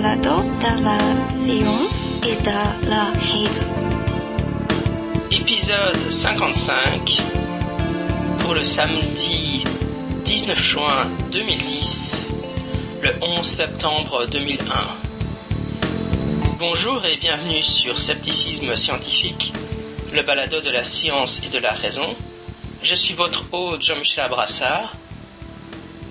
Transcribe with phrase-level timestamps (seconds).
[0.00, 3.66] Balado de la science et de la raison.
[5.32, 7.20] Épisode 55
[8.38, 9.64] pour le samedi
[10.24, 12.16] 19 juin 2010,
[13.02, 14.58] le 11 septembre 2001.
[16.60, 19.52] Bonjour et bienvenue sur Scepticisme scientifique,
[20.12, 22.14] le balado de la science et de la raison.
[22.84, 24.92] Je suis votre hôte Jean-Michel Abrassard.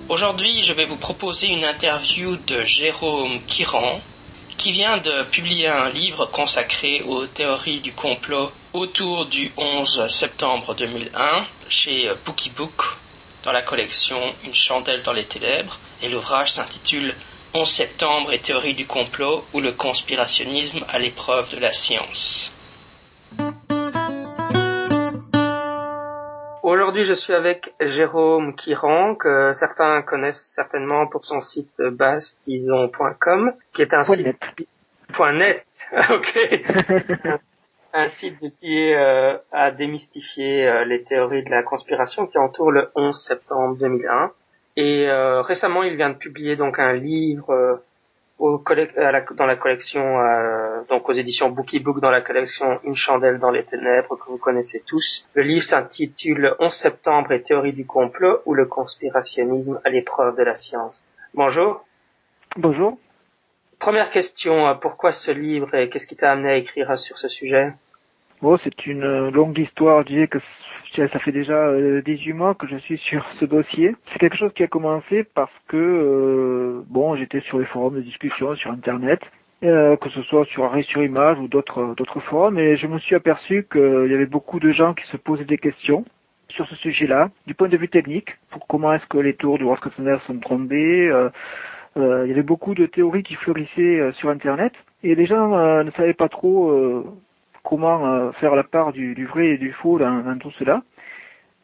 [0.08, 4.00] Aujourd'hui, je vais vous proposer une interview de Jérôme Kiran,
[4.56, 10.74] qui vient de publier un livre consacré aux théories du complot autour du 11 septembre
[10.74, 12.84] 2001 chez Bookie Book
[13.42, 17.14] dans la collection Une chandelle dans les ténèbres et l'ouvrage s'intitule
[17.52, 22.50] 11 septembre et théorie du complot ou le conspirationnisme à l'épreuve de la science.
[26.70, 33.80] Aujourd'hui, je suis avec Jérôme Kiran, que certains connaissent certainement pour son site bastison.com, qui
[33.80, 34.68] est un Point site net.
[35.14, 35.64] Point net.
[36.10, 36.38] ok.
[37.94, 42.90] un site qui euh, a démystifié euh, les théories de la conspiration qui entourent le
[42.94, 44.30] 11 septembre 2001.
[44.76, 47.76] Et euh, récemment, il vient de publier donc un livre euh,
[48.38, 48.62] au
[48.96, 52.94] à la- dans la collection, euh, donc aux éditions Bookie Book dans la collection Une
[52.96, 55.26] chandelle dans les ténèbres que vous connaissez tous.
[55.34, 60.42] Le livre s'intitule 11 septembre et théorie du complot ou le conspirationnisme à l'épreuve de
[60.42, 61.02] la science.
[61.34, 61.84] Bonjour.
[62.56, 62.98] Bonjour.
[63.78, 67.28] Première question, euh, pourquoi ce livre et qu'est-ce qui t'a amené à écrire sur ce
[67.28, 67.72] sujet?
[68.40, 70.02] Bon, c'est une euh, longue histoire.
[70.02, 70.38] Je disais que
[70.94, 73.94] ça fait déjà euh, 18 mois que je suis sur ce dossier.
[74.12, 78.00] C'est quelque chose qui a commencé parce que, euh, bon, j'étais sur les forums de
[78.00, 79.20] discussion sur Internet,
[79.64, 82.98] euh, que ce soit sur Arrêt sur Image ou d'autres d'autres forums, et je me
[83.00, 86.04] suis aperçu qu'il y avait beaucoup de gens qui se posaient des questions
[86.48, 89.64] sur ce sujet-là, du point de vue technique, pour comment est-ce que les tours du
[89.64, 91.08] World Center sont tombées.
[91.08, 91.28] euh,
[91.96, 95.56] euh, il y avait beaucoup de théories qui fleurissaient euh, sur Internet, et les gens
[95.58, 97.04] euh, ne savaient pas trop euh,
[97.68, 100.82] comment euh, faire la part du, du vrai et du faux dans, dans tout cela.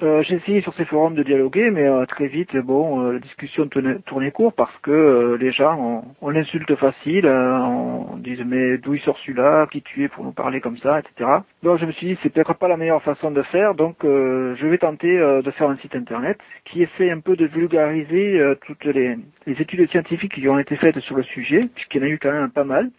[0.03, 3.19] Euh, j'ai essayé sur ces forums de dialoguer, mais euh, très vite, bon, euh, la
[3.21, 8.43] discussion tournait, court parce que euh, les gens ont, ont l'insulte facile, euh, on disent
[8.45, 11.31] mais d'où il sort celui-là, qui tu es pour nous parler comme ça, etc.
[11.63, 14.67] Donc je me suis dit c'est peut-être pas la meilleure façon de faire, donc je
[14.67, 19.17] vais tenter de faire un site internet qui essaie un peu de vulgariser toutes les,
[19.47, 22.19] les études scientifiques qui ont été faites sur le sujet, puisqu'il y en a eu
[22.19, 22.91] quand même pas mal.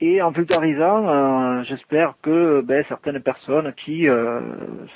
[0.00, 4.40] Et en vulgarisant, euh, j'espère que ben, certaines personnes qui euh,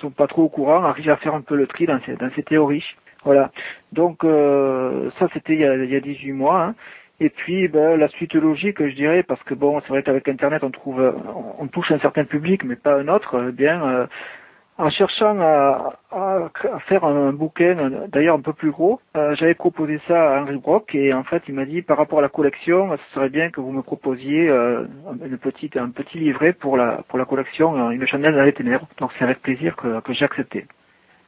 [0.01, 2.31] sont pas trop au courant arrivent à faire un peu le tri dans ces, dans
[2.37, 2.85] ces théories.
[3.25, 3.51] Voilà.
[3.93, 6.63] Donc euh, ça c'était il, y a- il y a 18 mois.
[6.65, 6.75] hein.
[7.19, 10.63] Et puis ben, la suite logique, je dirais, parce que bon, c'est vrai qu'avec Internet
[10.65, 11.13] on trouve, euh,
[11.59, 13.47] on touche un certain public, mais pas un autre.
[13.49, 14.07] eh bien, euh,
[14.81, 16.49] en cherchant à, à
[16.89, 20.95] faire un bouquin, d'ailleurs un peu plus gros, euh, j'avais proposé ça à Henry Brock
[20.95, 23.61] et en fait il m'a dit par rapport à la collection, ce serait bien que
[23.61, 24.87] vous me proposiez euh,
[25.25, 28.53] une petite, un petit livret pour la pour la collection euh, Une chandelle dans les
[28.53, 28.87] ténèbres.
[28.99, 30.67] Donc c'est avec plaisir que, que j'ai accepté.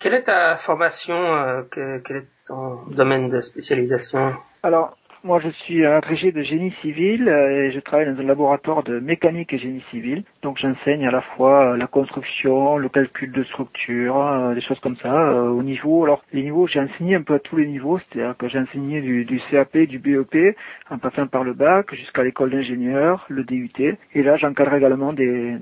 [0.01, 4.35] Quelle est ta formation euh, que- Quel est ton domaine de spécialisation?
[4.65, 8.83] Alors moi je suis agrégé de génie civil euh, et je travaille dans un laboratoire
[8.83, 10.25] de mécanique et génie civil.
[10.43, 14.81] Donc j'enseigne à la fois euh, la construction, le calcul de structure, euh, des choses
[14.81, 16.05] comme ça au niveau.
[16.05, 19.01] Alors les niveaux, j'ai enseigné un peu à tous les niveaux, c'est-à-dire que j'ai enseigné
[19.01, 20.57] du, du CAP, du BEP,
[20.91, 23.97] en passant par le bac jusqu'à l'école d'ingénieur, le DUT.
[24.15, 25.57] Et là j'encadre également des,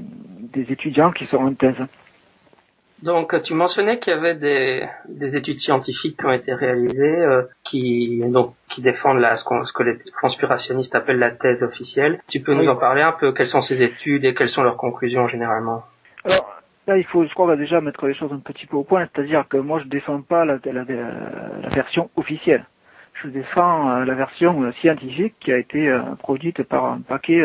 [0.53, 1.77] des étudiants qui sont en thèse.
[3.03, 7.43] Donc, tu mentionnais qu'il y avait des, des études scientifiques qui ont été réalisées, euh,
[7.65, 12.21] qui donc qui défendent la, ce, ce que les conspirationnistes appellent la thèse officielle.
[12.29, 13.33] Tu peux nous en parler un peu?
[13.33, 15.83] Quelles sont ces études et quelles sont leurs conclusions généralement?
[16.25, 19.09] Alors là, il faut, je crois, déjà mettre les choses un petit peu au point,
[19.15, 20.95] c'est-à-dire que moi, je défends pas la, la, la-
[21.63, 22.65] la version officielle.
[23.23, 27.43] Je défends euh, la version euh, scientifique qui a été euh, produite par un paquet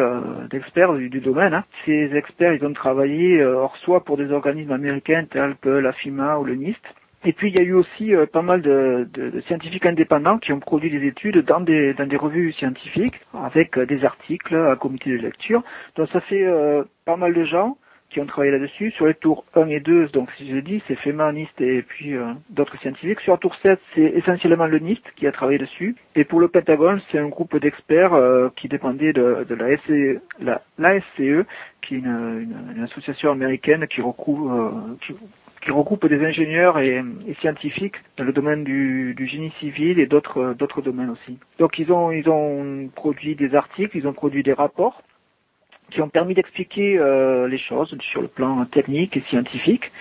[0.50, 1.54] d'experts du, domaine.
[1.54, 1.66] hein.
[1.86, 6.38] Ces experts, ils ont travaillé hors soi pour des organismes américains tels que la FIMA
[6.38, 6.82] ou le NIST.
[7.26, 9.08] Et puis il y a eu aussi pas mal de,
[9.48, 14.06] scientifiques indépendants qui ont produit des études dans des, dans des revues scientifiques avec des
[14.06, 15.64] articles, un comité de lecture.
[15.96, 16.46] Donc ça fait
[17.06, 17.78] pas mal de gens
[18.16, 18.92] qui ont travaillé là-dessus.
[18.92, 22.16] Sur les tours 1 et 2, donc si je dis, c'est FEMA, NIST et puis
[22.16, 23.20] euh, d'autres scientifiques.
[23.20, 25.98] Sur la tour 7, c'est essentiellement le NIST qui a travaillé dessus.
[26.16, 30.22] Et pour le Pentagone, c'est un groupe d'experts euh, qui dépendait de, de la, SCE,
[30.40, 31.46] la, SCE,
[31.82, 34.72] qui est une, association américaine qui regroupe, euh,
[35.06, 35.14] qui,
[35.62, 40.06] qui regroupe des ingénieurs et, et scientifiques dans le domaine du, du génie civil et
[40.06, 41.38] d'autres d'autres domaines aussi.
[41.60, 45.02] Donc ils ont ils ont produit des articles, ils ont produit des rapports
[45.92, 49.92] qui ont permis d'expliquer euh, les choses sur le plan technique et scientifique.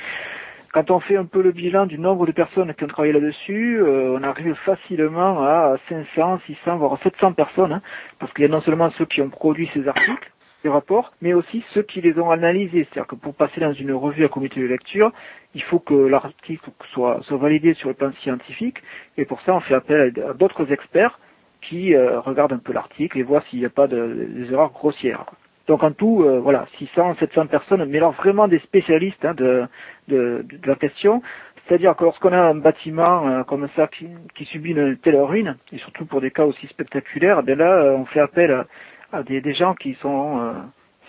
[0.73, 3.81] quand on fait un peu le bilan du nombre de personnes qui ont travaillé là-dessus,
[3.81, 7.83] euh, on arrive facilement à 500, 600, voire 700 personnes, hein,
[8.19, 10.33] parce qu'il y a non seulement ceux qui ont produit ces articles,
[10.63, 12.89] ces rapports, mais aussi ceux qui les ont analysés.
[12.91, 15.13] C'est-à-dire que pour passer dans une revue à comité de lecture,
[15.55, 18.79] il faut que l'article soit, validé sur le plan scientifique,
[19.17, 21.21] et pour ça on fait appel à d'autres experts
[21.61, 24.73] qui euh, regardent un peu l'article et voient s'il n'y a pas de, des erreurs
[24.73, 25.25] grossières.
[25.67, 29.65] Donc en tout, euh, voilà, 600, 700 personnes, mais alors vraiment des spécialistes hein, de,
[30.09, 31.23] de, de, la question.
[31.67, 35.57] C'est-à-dire que lorsqu'on a un bâtiment euh, comme ça qui, qui, subit une telle ruine,
[35.73, 38.65] et surtout pour des cas aussi spectaculaires, ben là, euh, on fait appel
[39.13, 40.55] à, des, des, gens qui sont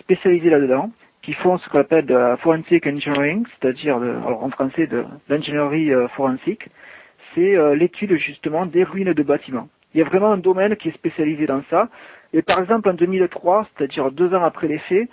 [0.00, 5.90] spécialisés là-dedans, qui font ce qu'on appelle de forensic engineering, c'est-à-dire, en français, de l'ingénierie
[6.14, 6.68] forensique.
[7.34, 9.68] C'est l'étude justement des ruines de bâtiments.
[9.92, 11.88] Il y a vraiment un domaine qui est spécialisé dans ça.
[12.36, 15.08] Et par exemple, en 2003, c'est-à-dire deux ans après les faits,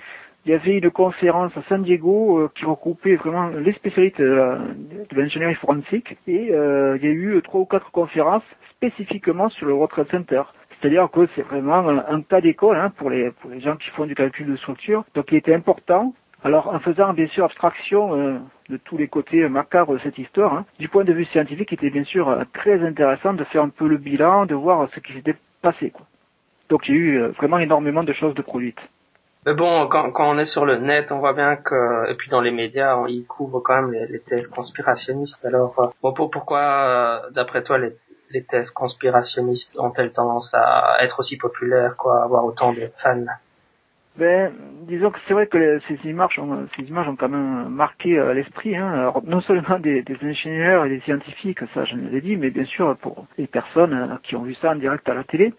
[0.46, 5.16] il y avait une conférence à San Diego euh, qui regroupait vraiment les spécialistes de
[5.16, 6.18] l'ingénierie forensique.
[6.28, 10.12] Et euh, il y a eu trois ou quatre conférences spécifiquement sur le World Trade
[10.12, 10.42] Center.
[10.82, 14.46] C'est-à-dire que c'est vraiment un, cas d'école hein, pour, les, gens qui font du calcul
[14.46, 15.06] de structure.
[15.16, 18.38] Donc il était important alors en faisant bien sûr abstraction euh,
[18.68, 21.76] de tous les côtés macabres de cette histoire, hein, du point de vue scientifique, il
[21.76, 25.14] était bien sûr très intéressant de faire un peu le bilan, de voir ce qui
[25.14, 25.94] s'était passé.
[26.74, 28.82] Donc il y a eu euh, vraiment énormément de choses de produites.
[29.46, 32.32] Mais bon, quand, quand, on est sur le net, on voit bien que, et puis
[32.32, 35.46] dans les médias, on, ils couvrent quand même les, thèses conspirationnistes.
[35.46, 37.92] Alors, euh, bon, pourquoi, euh, d'après toi, les,
[38.32, 43.26] les, thèses conspirationnistes ont-elles tendance à être aussi populaires, quoi, avoir autant de fans?
[44.18, 44.52] Ben,
[44.88, 48.76] disons que c'est vrai que ces images, ont, ces images ont quand même marqué l'esprit,
[48.76, 49.14] hein.
[49.26, 52.96] non seulement des, des, ingénieurs et des scientifiques, ça je l'ai dit, mais bien sûr
[52.98, 55.54] pour les personnes qui ont vu ça en direct à la télé.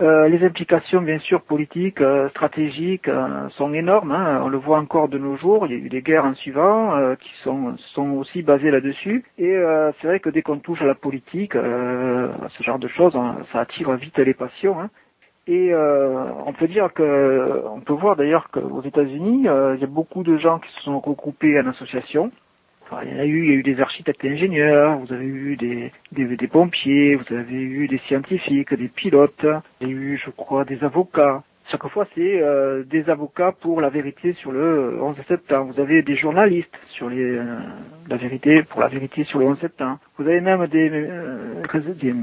[0.00, 4.12] Euh, les implications, bien sûr, politiques, euh, stratégiques, euh, sont énormes.
[4.12, 4.40] Hein.
[4.44, 5.66] On le voit encore de nos jours.
[5.66, 9.24] Il y a eu des guerres en suivant qui sont, sont aussi basées là-dessus.
[9.38, 9.56] Et
[10.00, 13.36] c'est vrai que dès qu'on touche à la politique, à ce genre de choses, hein,
[13.52, 14.80] ça attire vite les passions.
[14.80, 14.90] Hein.
[15.46, 20.22] Et on peut dire que, on peut voir d'ailleurs qu'aux États-Unis, il y a beaucoup
[20.22, 21.66] de gens qui se sont regroupés en
[23.02, 25.56] il y a eu, il y a eu des architectes et ingénieurs, vous avez eu
[25.56, 29.46] des, des, des, pompiers, vous avez eu des scientifiques, des pilotes,
[29.80, 31.42] il y a eu, je crois, des avocats.
[31.70, 35.74] Chaque fois, c'est euh, des avocats pour la vérité sur le 11 septembre.
[35.74, 37.58] Vous avez des journalistes sur les, euh,
[38.08, 39.98] la vérité pour la vérité sur le 11 septembre.
[40.16, 41.62] Vous avez même des, euh,
[42.00, 42.14] des,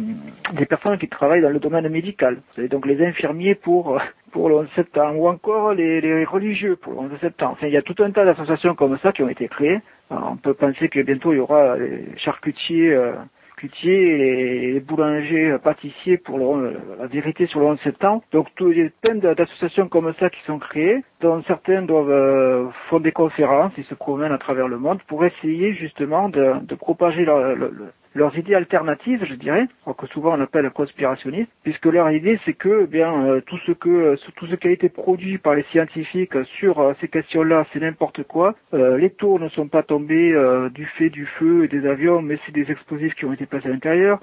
[0.57, 2.37] des, personnes qui travaillent dans le domaine médical.
[2.55, 4.01] Vous avez donc les infirmiers pour
[4.31, 7.53] pour le 11 septembre ou encore les, les religieux pour le 11 septembre.
[7.53, 9.79] Enfin, il y a tout un tas d'associations comme ça qui ont été créées
[10.09, 13.13] on peut penser que bientôt il y aura les charcutiers, euh,
[13.83, 18.23] et les boulangers, euh, pâtissiers pour la vérité sur le 11 septembre.
[18.31, 22.67] Donc il y a plein d'associations comme ça qui sont créées, dont certains doivent euh,
[22.89, 26.75] font des conférences, ils se promènent à travers le monde pour essayer justement de, de
[26.75, 27.55] propager leur,
[28.15, 29.67] leurs idées alternatives, je dirais,
[29.97, 33.73] que souvent on appelle conspirationnistes, puisque leur idée c'est que eh bien euh, tout ce
[33.73, 37.65] que euh, tout ce qui a été produit par les scientifiques sur euh, ces questions-là,
[37.71, 38.55] c'est n'importe quoi.
[38.73, 40.33] les tours ne sont pas tombés
[40.73, 43.67] du fait du feu et des avions, mais c'est des explosifs qui ont été placés
[43.67, 44.19] à l'intérieur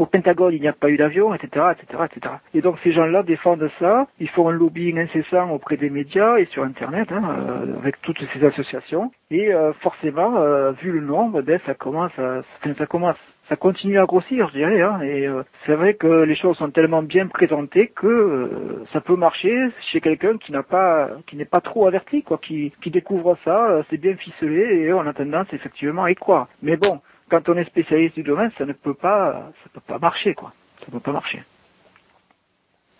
[0.00, 2.34] au Pentagone, il n'y a pas eu d'avion, etc., etc., etc.
[2.54, 6.46] Et donc ces gens-là défendent ça, ils font un lobbying incessant auprès des médias et
[6.46, 9.10] sur Internet, hein, euh, avec toutes ces associations.
[9.30, 12.42] Et euh, forcément, euh, vu le nombre, ben, ça commence, à,
[12.78, 13.16] ça commence,
[13.48, 14.80] ça continue à grossir, je dirais.
[14.82, 15.28] Hein, et
[15.64, 19.54] c'est vrai que les choses sont tellement bien présentées que ça peut marcher
[19.92, 23.82] chez quelqu'un qui n'a pas, qui n'est pas trop averti, quoi, qui, qui découvre ça,
[23.90, 26.48] c'est bien ficelé et on a tendance effectivement à y croire.
[26.62, 29.98] Mais bon quand on est spécialiste du domaine, ça ne peut pas, ça peut pas
[29.98, 30.52] marcher, quoi.
[30.80, 31.42] Ça peut pas marcher.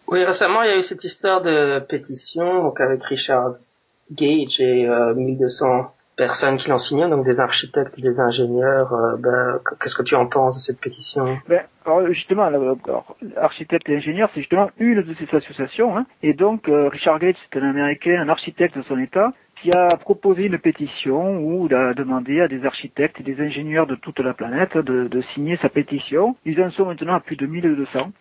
[0.09, 3.55] Oui, récemment, il y a eu cette histoire de pétition, donc avec Richard
[4.13, 5.83] Gage et 1200 euh,
[6.17, 8.93] personnes qui l'ont signé, donc des architectes, des ingénieurs.
[8.93, 11.39] Euh, ben, qu'est-ce que tu en penses de cette pétition?
[11.49, 15.97] Ben, alors justement, alors, architecte et ingénieur, c'est justement une de ces associations.
[15.97, 19.71] Hein, et donc, euh, Richard Gage, c'est un Américain, un architecte de son État, qui
[19.73, 23.95] a proposé une pétition où il a demandé à des architectes et des ingénieurs de
[23.95, 26.37] toute la planète de, signer sa pétition.
[26.45, 28.13] Ils en sont maintenant à plus de 1200.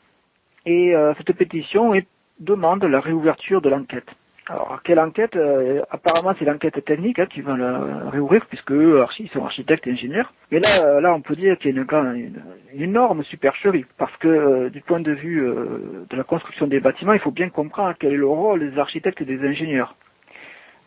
[0.66, 1.94] Et euh, cette pétition
[2.40, 4.08] demande la réouverture de l'enquête.
[4.48, 9.30] Alors, quelle enquête euh, Apparemment, c'est l'enquête technique hein, qui va la réouvrir, puisque ils
[9.30, 10.32] sont architectes et ingénieurs.
[10.52, 12.42] Et là, euh, là, on peut dire qu'il y a une,
[12.74, 17.20] une, énorme supercherie, parce que du point de vue de la construction des bâtiments, il
[17.20, 19.96] faut bien comprendre quel est le rôle des architectes et des ingénieurs.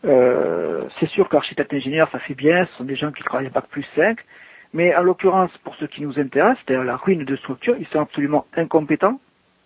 [0.05, 3.51] Euh, c'est sûr qu'architecte ingénieur, ça fait bien, ce sont des gens qui travaillent à
[3.51, 4.17] Bac plus 5,
[4.73, 7.99] mais en l'occurrence, pour ce qui nous intéresse, c'est-à-dire la ruine de structure, ils sont
[7.99, 9.19] absolument incompétents,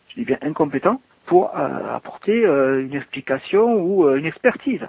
[0.10, 4.88] je dis bien incompétents, pour euh, apporter euh, une explication ou une expertise.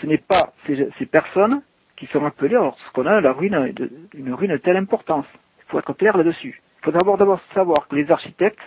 [0.00, 1.62] Ce n'est pas ces, personnes
[1.96, 3.72] qui sont appelés lorsqu'on a la ruine,
[4.14, 5.26] une ruine de telle importance.
[5.60, 6.60] Il faut être clair là-dessus.
[6.80, 8.60] Il faut d'abord savoir que les architectes,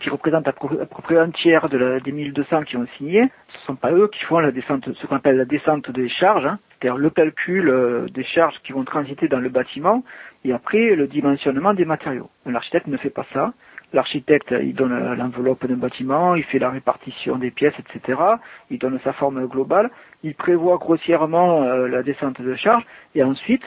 [0.00, 3.92] qui représentent à peu près un tiers des 1200 qui ont signé, ce sont pas
[3.92, 7.10] eux qui font la descente, ce qu'on appelle la descente des charges, hein, c'est-à-dire le
[7.10, 10.04] calcul euh, des charges qui vont transiter dans le bâtiment
[10.44, 12.30] et après le dimensionnement des matériaux.
[12.44, 13.52] L'architecte ne fait pas ça.
[13.92, 18.20] L'architecte, il donne l'enveloppe d'un bâtiment, il fait la répartition des pièces, etc.
[18.68, 19.90] Il donne sa forme globale,
[20.24, 22.84] il prévoit grossièrement euh, la descente de charge,
[23.14, 23.62] et ensuite,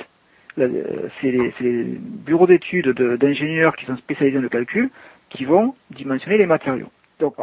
[0.57, 4.89] c'est les, les, bureaux d'études d'ingénieurs qui sont spécialisés dans le calcul
[5.29, 6.89] qui vont dimensionner les matériaux.
[7.19, 7.35] Donc,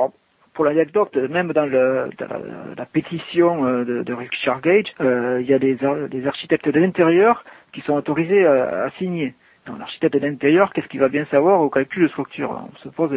[0.55, 6.27] pour l'anecdote, même dans, la, pétition euh, de, Richard Gage, euh, il y a des,
[6.27, 9.35] architectes de l'intérieur qui sont autorisés à, signer.
[9.79, 12.51] L'architecte de l'intérieur, qu'est-ce qu'il va bien savoir au calcul de structure?
[12.73, 13.13] On se pose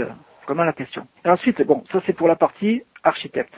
[0.45, 1.07] vraiment la question.
[1.23, 3.53] Et ensuite, bon, ça c'est pour la partie architecte.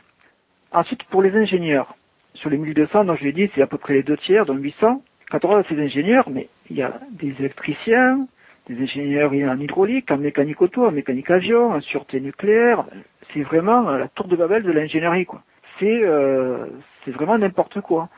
[0.74, 1.96] Ensuite, pour les ingénieurs,
[2.36, 4.62] sur les 1200, donc je l'ai dit, c'est à peu près les deux tiers, donc
[4.62, 5.01] 800.
[5.32, 8.27] Quand on regarde ces ingénieurs, mais il y a des électriciens,
[8.72, 12.86] des ingénieurs en hydraulique, en mécanique auto, en mécanique avion, en sûreté nucléaire.
[13.34, 15.42] C'est vraiment la tour de Babel de l'ingénierie, quoi.
[15.80, 16.66] C'est euh,
[17.08, 18.10] vraiment n'importe quoi.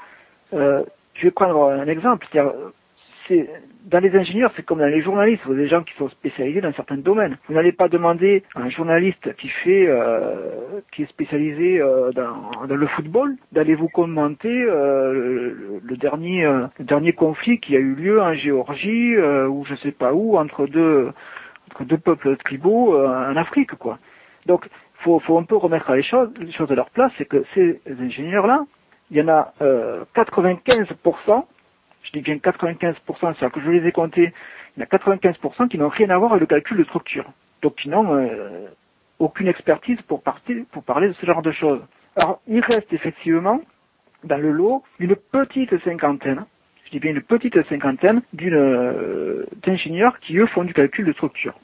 [0.54, 0.84] Euh,
[1.16, 2.28] je vais prendre un exemple.
[3.28, 3.50] C'est
[3.86, 6.62] dans les ingénieurs, c'est comme dans les journalistes, vous avez des gens qui sont spécialisés
[6.62, 7.38] dans certains domaines.
[7.48, 12.76] Vous n'allez pas demander à un journaliste qui fait, euh, qui est spécialisé euh, dans,
[12.76, 19.18] le football, d'aller vous commenter euh, le, dernier, conflit qui a eu lieu en Géorgie
[19.18, 21.12] ou je sais pas où entre deux,
[22.04, 24.00] peuples tribaux en Afrique, quoi.
[24.46, 24.68] Donc,
[25.00, 26.32] faut, faut un peu remettre les choses
[26.72, 28.66] à leur place, c'est que ces ingénieurs-là,
[29.12, 29.54] il y en a
[30.16, 31.46] 95%
[32.04, 34.34] je dis bien 95%, c'est-à-dire que je les ai comptés,
[34.76, 37.26] il y en a 95% qui n'ont rien à voir avec le calcul de structure.
[37.62, 38.68] Donc qui n'ont euh,
[39.20, 41.82] aucune expertise pour, partir, pour parler de ce genre de choses.
[42.22, 43.62] Alors il reste effectivement
[44.24, 46.46] dans le lot une petite cinquantaine,
[46.86, 51.56] je dis bien une petite cinquantaine euh, d'ingénieurs qui eux font du calcul de structure.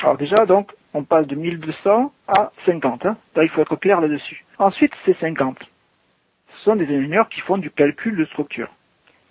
[0.00, 3.06] Alors déjà donc on passe de 1200 à 50.
[3.06, 3.16] Hein.
[3.36, 4.44] Il faut être clair là-dessus.
[4.58, 5.58] Ensuite c'est 50.
[6.56, 8.68] Ce sont des ingénieurs qui font du calcul de structure.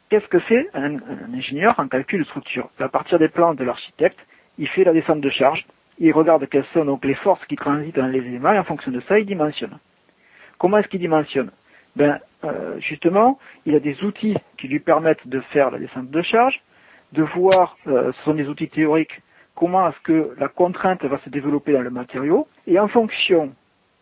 [0.09, 0.97] Qu'est-ce que fait un,
[1.33, 2.69] ingénieur en calcul de structure?
[2.79, 4.17] À partir des plans de l'architecte,
[4.57, 5.65] il fait la descente de charge,
[5.99, 8.91] il regarde quelles sont donc les forces qui transitent dans les éléments et en fonction
[8.91, 9.77] de ça, il dimensionne.
[10.57, 11.51] Comment est-ce qu'il dimensionne?
[11.95, 13.37] Ben, euh, justement,
[13.67, 16.59] il a des outils qui lui permettent de faire la descente de charge,
[17.13, 19.21] de voir, euh, ce sont des outils théoriques,
[19.55, 23.53] comment est-ce que la contrainte va se développer dans le matériau, et en fonction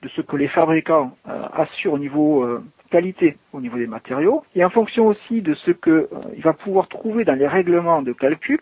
[0.03, 4.43] de ce que les fabricants euh, assurent au niveau euh, qualité au niveau des matériaux,
[4.55, 6.07] et en fonction aussi de ce qu'il euh,
[6.39, 8.59] va pouvoir trouver dans les règlements de calcul,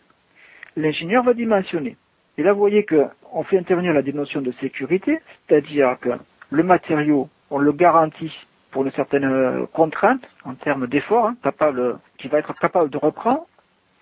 [0.76, 1.98] l'ingénieur va dimensionner.
[2.38, 6.10] Et là, vous voyez qu'on fait intervenir la notions de sécurité, c'est-à-dire que
[6.50, 8.32] le matériau, on le garantit
[8.72, 12.98] pour une certaine euh, contrainte en termes d'effort, hein, capable, qui va être capable de
[12.98, 13.46] reprendre.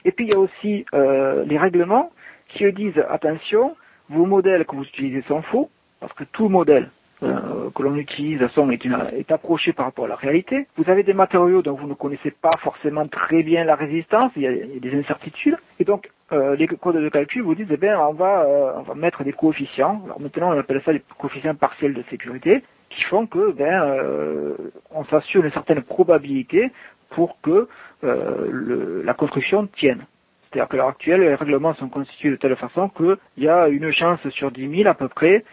[0.06, 2.12] Et puis il y a aussi euh, les règlements
[2.50, 3.76] qui disent attention,
[4.10, 6.90] vos modèles que vous utilisez sont faux, parce que tout modèle
[7.22, 10.68] euh, que l'on utilise est, une, est par rapport à la réalité.
[10.78, 14.42] Vous avez des matériaux dont vous ne connaissez pas forcément très bien la résistance, il
[14.42, 18.00] y a, des incertitudes, et donc euh, les codes de calcul vous disent eh bien
[18.00, 20.02] on va euh, on va mettre des coefficients.
[20.06, 24.56] Alors maintenant on appelle ça des coefficients partiels de sécurité qui font que ben
[24.92, 26.72] on s'assure une certaine probabilité
[27.14, 27.68] pour que
[28.04, 30.06] euh, le, la construction tienne.
[30.52, 33.92] C'est-à-dire que l'heure actuelle, les règlements sont constitués de telle façon qu'il y a une
[33.92, 35.44] chance sur 10 000 à peu près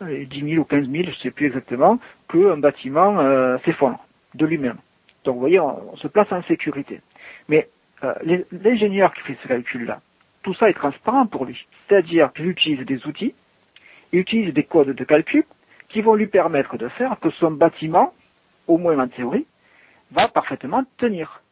[0.00, 1.98] 10 000 ou 15 000, je ne sais plus exactement,
[2.30, 3.98] qu'un bâtiment euh, s'effondre
[4.34, 4.78] de lui-même.
[5.24, 7.00] Donc vous voyez, on, se place en sécurité.
[7.48, 7.68] Mais
[8.04, 8.14] euh,
[8.52, 10.00] l'ingénieur qui fait ce calcul-là,
[10.42, 11.66] tout ça est transparent pour lui.
[11.88, 13.34] C'est-à-dire qu'il utilise des outils,
[14.12, 15.44] il utilise des codes de calcul
[15.88, 18.12] qui vont lui permettre de faire que son bâtiment,
[18.66, 19.46] au moins en théorie,
[20.12, 21.42] va parfaitement tenir.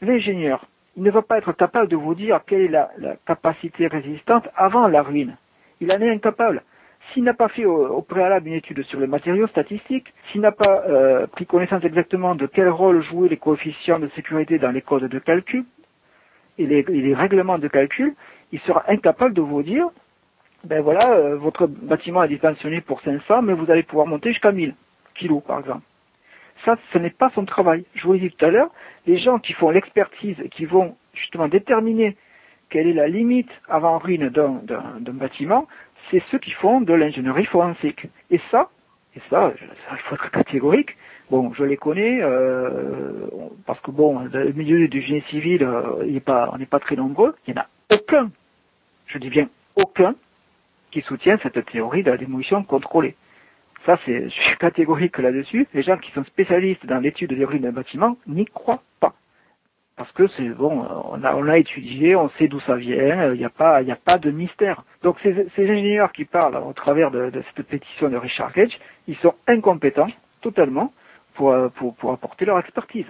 [0.00, 0.66] L'ingénieur,
[0.96, 2.90] il ne va pas être capable de vous dire quelle est la
[3.26, 5.36] capacité résistante avant la ruine.
[5.80, 6.62] Il en est incapable
[7.12, 10.84] s'il n'a pas fait au, préalable une étude sur les matériaux statistiques, s'il n'a pas
[10.88, 15.08] euh, pris connaissance exactement de quel rôle jouaient les coefficients de sécurité dans les codes
[15.08, 15.64] de calcul
[16.58, 18.14] et les, règlements de calcul,
[18.52, 19.88] il sera incapable de vous dire,
[20.64, 24.52] ben voilà, euh, votre bâtiment est dimensionné pour 500, mais vous allez pouvoir monter jusqu'à
[24.52, 24.74] 1000
[25.16, 25.82] kilos, par exemple.
[26.64, 27.84] Ça, ce n'est pas son travail.
[27.94, 28.70] Je vous l'ai dit tout à l'heure,
[29.06, 32.16] les gens qui font l'expertise qui vont justement déterminer
[32.70, 35.66] quelle est la limite avant ruine d'un bâtiment,
[36.10, 38.06] c'est ceux qui font de l'ingénierie forensique.
[38.30, 38.70] Et ça,
[39.16, 39.52] et ça,
[39.92, 40.96] il faut être catégorique.
[41.30, 43.26] Bon, je les connais euh,
[43.66, 46.04] parce que bon, le milieu du génie civil, euh,
[46.52, 47.34] on n'est pas très nombreux.
[47.46, 48.30] Il n'y en a aucun,
[49.06, 50.14] je dis bien aucun,
[50.90, 53.16] qui soutient cette théorie de la démolition contrôlée.
[53.86, 55.66] Ça, c'est, je suis catégorique là-dessus.
[55.74, 59.14] Les gens qui sont spécialistes dans l'étude des ruines d'un bâtiment n'y croient pas.
[59.96, 63.38] Parce que c'est bon, on a, on a étudié, on sait d'où ça vient, il
[63.38, 64.82] n'y a pas, il a pas de mystère.
[65.02, 68.76] Donc ces, ces, ingénieurs qui parlent au travers de, de, cette pétition de Richard Gage,
[69.06, 70.10] ils sont incompétents
[70.40, 70.92] totalement
[71.34, 73.06] pour, pour, pour apporter leur expertise.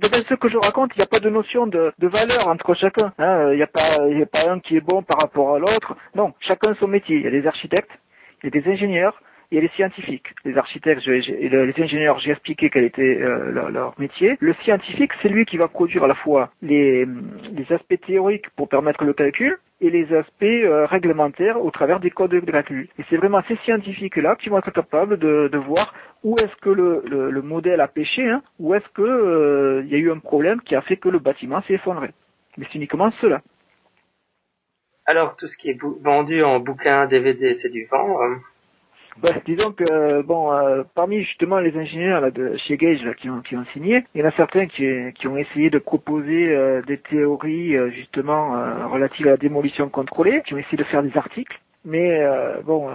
[0.00, 2.74] De ce que je raconte, il n'y a pas de notion de, de valeur entre
[2.74, 3.12] chacun.
[3.18, 3.52] Hein.
[3.52, 5.94] Il n'y a pas, a pas un qui est bon par rapport à l'autre.
[6.16, 7.18] Non, chacun son métier.
[7.18, 7.90] Il y a des architectes,
[8.42, 10.28] il y a des ingénieurs, il y a les scientifiques.
[10.46, 14.38] Les architectes et les ingénieurs, j'ai expliqué quel était euh, leur, métier.
[14.40, 18.70] Le scientifique, c'est lui qui va produire à la fois les, les, aspects théoriques pour
[18.70, 22.88] permettre le calcul et les aspects euh, réglementaires au travers des codes de calcul.
[22.98, 25.92] Et c'est vraiment ces scientifiques-là qui vont être capables de, voir
[26.24, 29.92] où est-ce que le, le, le, modèle a péché, hein, où est-ce que euh, il
[29.92, 32.12] y a eu un problème qui a fait que le bâtiment s'est effondré.
[32.56, 33.42] Mais c'est uniquement cela.
[35.04, 38.16] Alors tout ce qui est vendu en bouquin, DVD, c'est du vent.
[39.20, 43.12] Bah, disons que euh, bon, euh, parmi justement les ingénieurs là, de chez Gage là,
[43.14, 45.78] qui, ont, qui ont signé, il y en a certains qui, qui ont essayé de
[45.78, 48.52] proposer euh, des théories justement
[48.88, 51.60] relatives à la démolition contrôlée, qui ont essayé de faire des articles.
[51.84, 52.22] Mais
[52.64, 52.88] bon,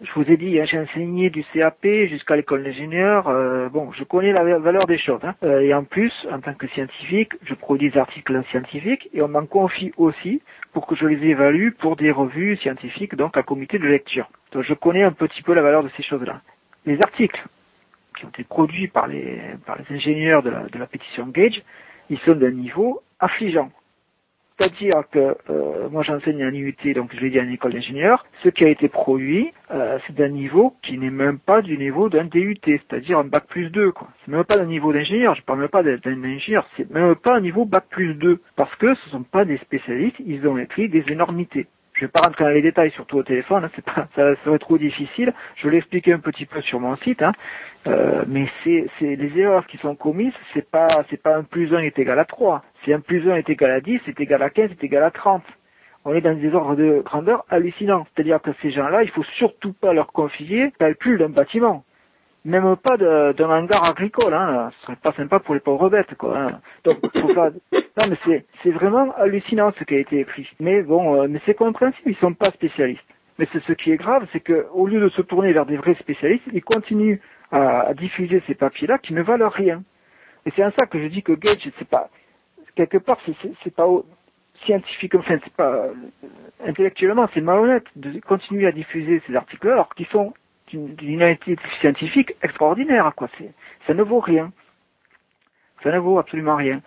[0.00, 3.24] je vous ai dit, hein, j'ai enseigné du CAP jusqu'à l'école d'ingénieur.
[3.72, 5.20] bon, je connais la valeur des choses.
[5.24, 5.34] Hein.
[5.60, 9.46] et en plus, en tant que scientifique, je produis des articles scientifiques et on m'en
[9.46, 10.40] confie aussi
[10.72, 14.28] pour que je les évalue pour des revues scientifiques, donc à comité de lecture
[14.62, 16.40] je connais un petit peu la valeur de ces choses-là.
[16.84, 17.42] Les articles
[18.16, 21.62] qui ont été produits par les, par les ingénieurs de la, de la pétition Gage,
[22.08, 23.70] ils sont d'un niveau affligeant.
[24.58, 28.48] C'est-à-dire que euh, moi j'enseigne en IUT, donc je l'ai dit en école d'ingénieur, ce
[28.48, 32.24] qui a été produit, euh, c'est d'un niveau qui n'est même pas du niveau d'un
[32.24, 33.92] DUT, c'est-à-dire un bac plus 2.
[33.92, 34.08] Quoi.
[34.24, 37.36] C'est même pas un niveau d'ingénieur, je parle même pas d'un ingénieur, c'est même pas
[37.36, 40.56] un niveau bac plus 2, parce que ce ne sont pas des spécialistes, ils ont
[40.56, 41.66] écrit des énormités.
[41.96, 44.58] Je vais pas rentrer dans les détails, surtout au téléphone, hein, c'est pas, ça serait
[44.58, 45.32] trop difficile.
[45.56, 47.32] Je vais l'expliquer un petit peu sur mon site, hein.
[47.86, 51.74] euh, mais c'est, c'est les erreurs qui sont commises, c'est pas, c'est pas un plus
[51.74, 52.62] 1 est égal à 3.
[52.86, 55.10] C'est un plus 1 est égal à 10, c'est égal à 15, c'est égal à
[55.10, 55.42] 30.
[56.06, 58.06] On est dans des ordres de grandeur hallucinants.
[58.14, 61.84] C'est-à-dire que ces gens-là, il faut surtout pas leur confier le calcul d'un bâtiment
[62.46, 64.70] même pas d'un hangar agricole, hein.
[64.78, 66.38] Ce serait pas sympa pour les pauvres bêtes, quoi.
[66.38, 66.60] Hein.
[66.84, 67.50] Donc, faut pas...
[67.72, 70.46] Non, mais c'est, vraiment hallucinant ce qui a été écrit.
[70.60, 73.02] Mais bon, euh, mais c'est compréhensible, ils sont pas spécialistes.
[73.38, 75.94] Mais ce qui est grave, c'est que au lieu de se tourner vers des vrais
[75.94, 77.18] spécialistes, ils continuent
[77.50, 79.82] à, diffuser ces papiers-là qui ne valent rien.
[80.44, 82.08] Et c'est en ça que je dis que Gage, c'est pas
[82.76, 83.18] quelque part,
[83.64, 83.86] c'est, pas
[84.64, 85.94] scientifique, enfin, c'est pas euh,
[86.64, 90.32] intellectuellement, c'est malhonnête de continuer à diffuser ces articles-là alors qu'ils sont
[90.72, 93.28] d'une étude scientifique extraordinaire, quoi.
[93.86, 94.52] Ça ne vaut rien.
[95.82, 96.80] Ça ne vaut absolument rien.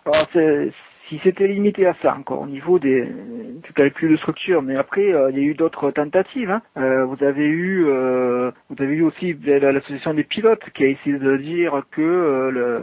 [1.10, 5.12] Si c'était limité à ça, encore au niveau des, du calcul de structure, mais après
[5.14, 6.52] euh, il y a eu d'autres tentatives.
[6.52, 6.62] Hein.
[6.78, 11.18] Euh, vous avez eu, euh, vous avez eu aussi l'association des pilotes qui a essayé
[11.18, 12.82] de dire que le,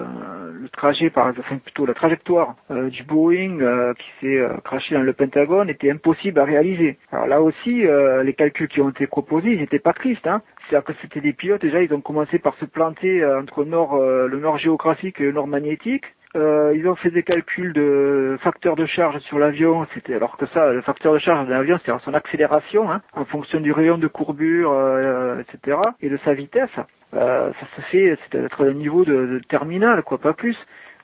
[0.61, 5.71] le, trajet, par enfin plutôt la trajectoire du Boeing qui s'est craché dans le Pentagone
[5.71, 6.99] était impossible à réaliser.
[7.13, 7.87] Alors là aussi,
[8.25, 10.27] les calculs qui ont été proposés, ils n'étaient pas tristes.
[10.27, 10.43] Hein.
[10.69, 14.39] C'est-à-dire que c'était des pilotes, déjà ils ont commencé par se planter entre nord, le
[14.39, 16.05] nord géographique et le nord magnétique.
[16.37, 20.71] Euh, ils ont fait des calculs de facteur de charge sur l'avion, alors que ça,
[20.71, 24.07] le facteur de charge d'un avion, c'est son accélération, hein, en fonction du rayon de
[24.07, 26.77] courbure, euh, etc., et de sa vitesse.
[27.15, 30.57] Euh, ça se fait, c'était être un niveau de, terminal, quoi, pas plus.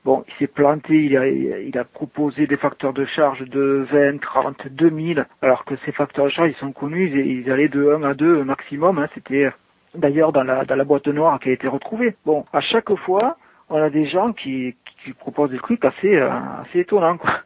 [0.05, 5.27] Bon, il s'est planté, il a, proposé des facteurs de charge de 20, 30, 2000,
[5.41, 8.45] alors que ces facteurs de charge, ils sont connus, ils, allaient de 1 à 2
[8.45, 9.51] maximum, hein, c'était
[9.95, 12.17] d'ailleurs dans la boîte noire qui a été retrouvée.
[12.27, 13.37] Bon, à chaque fois,
[13.73, 16.31] on a des gens qui, qui proposent des trucs assez, euh,
[16.63, 17.41] assez étonnants, quoi,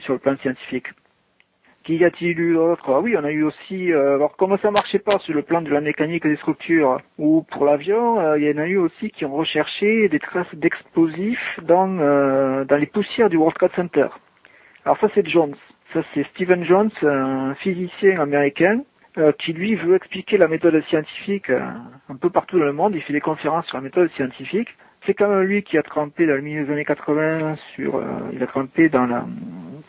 [0.00, 0.88] sur le plan scientifique.
[1.84, 2.84] Qui y a-t-il eu d'autre?
[2.88, 5.60] Ah oui, on a eu aussi, euh, alors comment ça marchait pas sur le plan
[5.60, 9.10] de la mécanique des structures ou pour l'avion, euh, il y en a eu aussi
[9.10, 11.86] qui ont recherché des traces d'explosifs dans,
[12.64, 14.08] dans les poussières du World Trade Center.
[14.86, 15.54] Alors ça c'est Jones,
[15.92, 18.80] ça c'est Stephen Jones, un physicien américain
[19.38, 22.94] qui lui veut expliquer la méthode scientifique un peu partout dans le monde.
[22.94, 24.70] Il fait des conférences sur la méthode scientifique
[25.06, 28.02] c'est quand même lui qui a trempé dans le milieu des années 80 sur, euh,
[28.32, 29.24] il a trempé dans, la,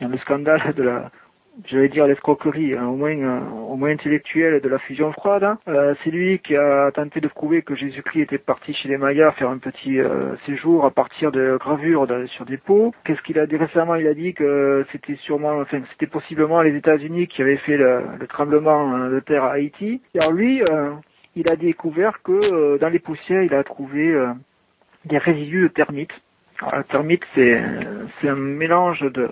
[0.01, 1.11] dans le scandale de la,
[1.65, 5.43] je vais dire l'escroquerie, hein, au moins euh, au moins intellectuelle de la fusion froide.
[5.43, 5.57] Hein.
[5.67, 9.31] Euh, c'est lui qui a tenté de prouver que Jésus-Christ était parti chez les Mayas
[9.33, 9.99] faire un petit
[10.45, 12.93] séjour à partir de gravures sur des pots.
[13.05, 13.95] Qu'est-ce qu'il a dit récemment?
[13.95, 18.01] Il a dit que c'était sûrement, enfin c'était possiblement les États-Unis qui avaient fait le,
[18.19, 20.01] le tremblement de terre à Haïti.
[20.19, 20.61] Alors lui,
[21.35, 24.13] il a découvert que dans les poussières, il a trouvé
[25.05, 26.13] des résidus de termites.
[26.59, 27.61] Alors, la termite, c'est,
[28.19, 29.29] c'est un mélange de,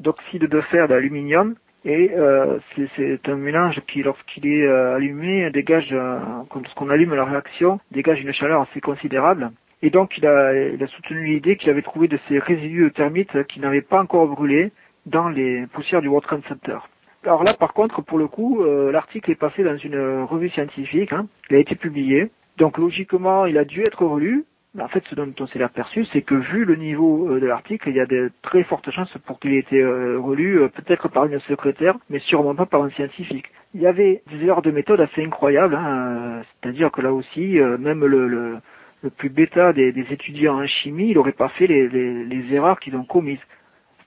[0.00, 2.58] d'oxyde de fer d'aluminium et euh,
[2.96, 7.78] c'est, un mélange qui, lorsqu'il est euh, allumé, dégage, euh, quand on allume la réaction,
[7.90, 9.50] dégage une chaleur assez considérable.
[9.82, 13.42] Et donc il a, il a soutenu l'idée qu'il avait trouvé de ces résidus de
[13.42, 14.72] qui n'avaient pas encore brûlé
[15.04, 16.78] dans les poussières du World Trade Center.
[17.24, 21.12] Alors là, par contre, pour le coup, euh, l'article est passé dans une revue scientifique,
[21.12, 21.26] hein.
[21.50, 24.44] il a été publié, donc logiquement, il a dû être relu.
[24.80, 27.90] En fait, ce dont on s'est aperçu, c'est que vu le niveau euh, de l'article,
[27.90, 31.26] il y a de très fortes chances pour qu'il ait été euh, relu, peut-être par
[31.26, 33.46] une secrétaire, mais sûrement pas par un scientifique.
[33.74, 38.04] Il y avait des erreurs de méthode assez incroyables, hein, c'est-à-dire que là aussi, même
[38.04, 42.80] le, le, plus bêta des, étudiants en chimie, il n'aurait pas fait les, les, erreurs
[42.80, 43.40] qu'ils ont commises.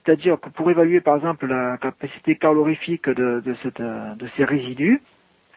[0.04, 5.02] C'est-à-dire que pour évaluer par exemple la capacité calorifique de, de ces résidus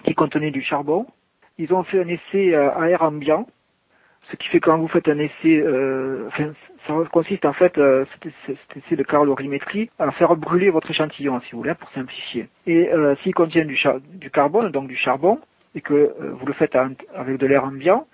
[0.03, 1.07] qui contenaient du charbon,
[1.57, 3.47] ils ont fait un essai à air ambiant,
[4.29, 6.51] ce qui fait quand vous faites un essai, euh, enfin,
[6.87, 11.51] ça consiste en fait, euh, cet, essai de calorimétrie, à faire brûler votre échantillon, si
[11.51, 12.47] vous voulez, pour simplifier.
[12.67, 13.77] Et euh, s'il contient du,
[14.13, 15.39] du, carbone, donc du charbon,
[15.75, 18.07] et que euh, vous le faites avec de l'air ambiant,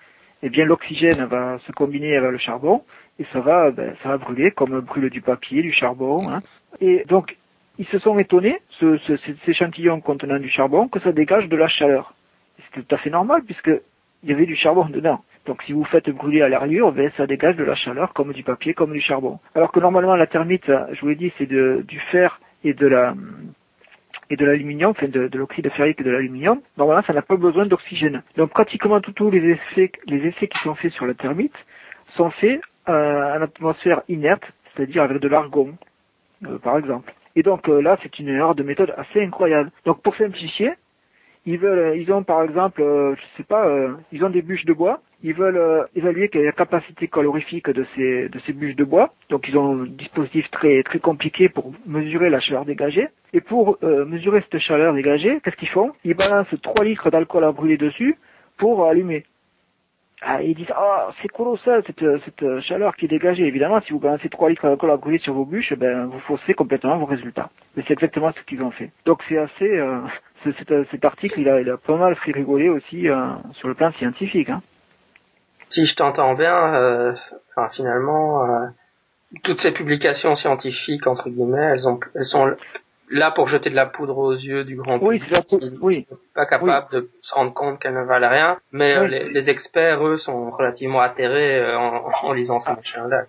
[0.43, 2.84] eh bien l'oxygène va se combiner avec le charbon
[3.20, 6.30] et ça va, ben, ça va brûler comme brûle du papier, du charbon.
[6.30, 6.41] Hein.
[6.80, 7.36] Et donc
[7.80, 11.58] ils se sont étonnés, ce, ce, ces échantillons contenant du charbon, que ça dégage de
[11.58, 12.13] la chaleur.
[12.58, 13.72] C'est tout à fait normal puisque
[14.24, 15.24] il y avait du charbon dedans.
[15.46, 18.44] Donc si vous faites brûler à l'arrière, ben, ça dégage de la chaleur comme du
[18.44, 19.40] papier, comme du charbon.
[19.56, 23.14] Alors que normalement la thermite, je vous l'ai dit, c'est du fer et de la
[24.30, 27.38] et de l'aluminium, enfin de, de l'oxyde ferrique et de l'aluminium, normalement ça n'a pas
[27.38, 28.24] besoin d'oxygène.
[28.36, 31.56] Donc pratiquement tous les essais, les essais qui sont faits sur la thermite
[32.16, 34.44] sont faits euh, en atmosphère inerte,
[34.76, 35.78] c'est-à-dire avec de l'argon,
[36.46, 37.14] euh, par exemple.
[37.36, 39.72] Et donc euh, là, c'est une erreur de méthode assez incroyable.
[39.86, 40.72] Donc pour simplifier,
[41.48, 43.68] ils veulent, ils ont par exemple, je sais pas,
[44.12, 48.54] ils ont des bûches de bois ils veulent euh, évaluer la capacité calorifique de ces,
[48.54, 49.14] bûches de bois.
[49.30, 53.08] Donc ils ont un dispositif très, très compliqué pour mesurer la chaleur dégagée.
[53.34, 55.92] Et pour euh, mesurer cette chaleur dégagée, qu'est-ce qu'ils font?
[56.04, 58.18] Ils balancent 3 litres d'alcool à brûler dessus
[58.58, 59.26] pour allumer.
[60.22, 63.44] Ah, ils disent, ah, c'est colossal cette, cette chaleur qui est dégagée.
[63.46, 66.54] Évidemment, si vous balancez 3 litres d'alcool à brûler sur vos bûches, ben, vous faussez
[66.56, 67.50] complètement vos résultats.
[67.76, 68.92] Mais c'est exactement ce qu'ils ont fait.
[69.06, 70.02] Donc c'est assez, euh,
[70.44, 73.08] cet, cet, article, il a, il a pas mal fait rigoler aussi
[73.54, 74.50] sur le plan scientifique.
[74.50, 74.62] Hein
[75.70, 77.14] si je t'entends bien, euh,
[77.56, 78.68] enfin, finalement, euh,
[79.44, 82.56] toutes ces publications scientifiques entre guillemets, elles, ont, elles sont
[83.10, 85.74] là pour jeter de la poudre aux yeux du grand oui, public.
[85.82, 88.58] Oui, Pas capable de se rendre compte qu'elles ne valent rien.
[88.72, 93.24] Mais euh, les, les, experts, eux, sont relativement atterrés euh, en, en, lisant ces machins-là.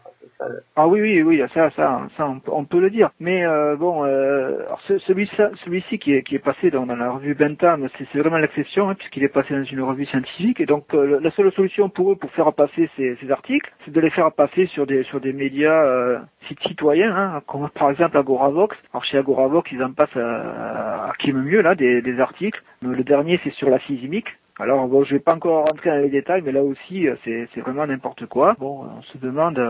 [0.76, 3.08] Ah oui, oui, oui, ça, ça, ça, on, peut le dire.
[3.18, 4.58] Mais euh, bon, euh,
[5.06, 8.90] celui-ci, celui-ci qui est, qui est passé dans, dans la revue Bentham, c'est vraiment l'exception,
[8.90, 10.60] hein, puisqu'il est passé dans une revue scientifique.
[10.60, 14.00] Et donc, la seule solution pour eux pour faire passer ces, ces articles, c'est de
[14.00, 16.18] les faire passer sur des sur des médias euh,
[16.66, 18.76] citoyens, hein, comme par exemple Agoravox.
[18.92, 22.62] Alors chez Agoravox, ils en passent à, qui mieux là des, articles.
[22.82, 24.28] Le dernier, c'est sur la physique.
[24.58, 27.60] Alors bon, je vais pas encore rentrer dans les détails, mais là aussi, c'est, c'est
[27.60, 28.56] vraiment n'importe quoi.
[28.58, 29.60] Bon, on se demande,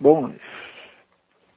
[0.00, 0.30] bon,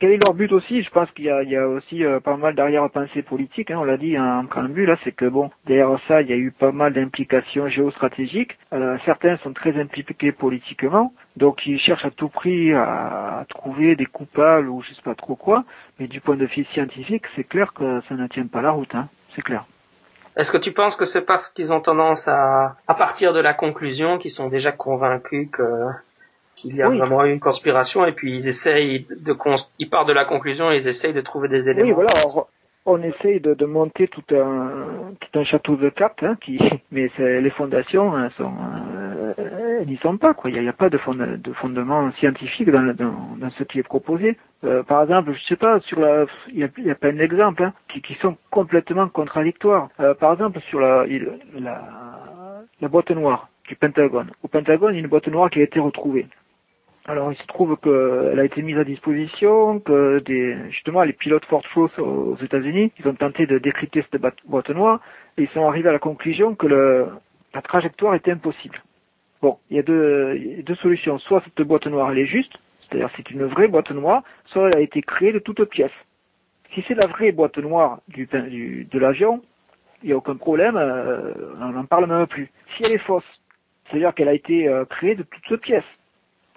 [0.04, 0.84] quel est leur but aussi?
[0.84, 3.72] Je pense qu'il y a, aussi euh, pas mal d'arrière-pensée politique.
[3.72, 6.36] Hein, on l'a dit en préambule, là, c'est que bon, derrière ça, il y a
[6.36, 8.58] eu pas mal d'implications géostratégiques.
[8.74, 14.06] Euh, certains sont très impliqués politiquement, donc ils cherchent à tout prix à, trouver des
[14.06, 15.64] coupables ou je sais pas trop quoi.
[16.02, 18.94] Mais du point de vue scientifique, c'est clair que ça ne tient pas la route.
[18.96, 19.64] Hein, c'est clair.
[20.36, 23.54] Est-ce que tu penses que c'est parce qu'ils ont tendance à, à partir de la
[23.54, 25.64] conclusion, qu'ils sont déjà convaincus que
[26.64, 29.36] qu'il y a vraiment une conspiration et puis ils essayent de
[29.80, 31.90] ils partent de la conclusion et ils essayent de trouver des éléments.
[31.90, 32.46] Oui, voilà.
[32.86, 36.58] on essaye de, de, monter tout un tout un château de cartes, hein, qui
[36.92, 38.54] mais les fondations hein, sont
[38.98, 40.50] euh, n'y sont pas quoi.
[40.50, 43.84] Il n'y a, pas de, fond, de fondement scientifique dans, dans, dans, ce qui est
[43.84, 44.38] proposé.
[44.64, 47.14] Euh, par exemple, je sais pas sur la, il y a, il y a plein
[47.14, 49.90] d'exemples hein, qui, qui sont complètement contradictoires.
[50.00, 51.06] Euh, par exemple sur la,
[51.60, 51.82] la
[52.82, 54.32] la boîte noire du Pentagone.
[54.44, 56.28] Au Pentagone, il y a une boîte noire qui a été retrouvée.
[57.06, 61.44] Alors il se trouve qu'elle a été mise à disposition, que des, justement les pilotes
[61.46, 65.02] Ford Force aux États-Unis, ils ont tenté de décrypter cette boîte noire
[65.38, 67.10] et ils sont arrivés à la conclusion que le,
[67.54, 68.82] la trajectoire était impossible.
[69.42, 71.20] Bon, il y a deux, deux solutions.
[71.20, 74.78] Soit cette boîte noire elle est juste, c'est-à-dire c'est une vraie boîte noire, soit elle
[74.78, 75.92] a été créée de toutes pièces.
[76.74, 79.42] Si c'est la vraie boîte noire du, du de l'avion,
[80.04, 82.50] il n'y a aucun problème, euh, on n'en parle même plus.
[82.76, 83.24] Si elle est fausse,
[83.90, 85.84] c'est-à-dire qu'elle a été euh, créée de toutes pièces,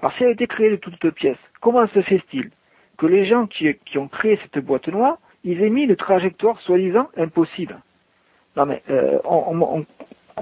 [0.00, 2.50] alors si elle a été créée de toutes pièces, comment se fait-il
[2.98, 7.08] que les gens qui, ont créé cette boîte noire, ils aient mis une trajectoire soi-disant
[7.16, 7.78] impossible?
[8.56, 9.84] Non mais euh, on,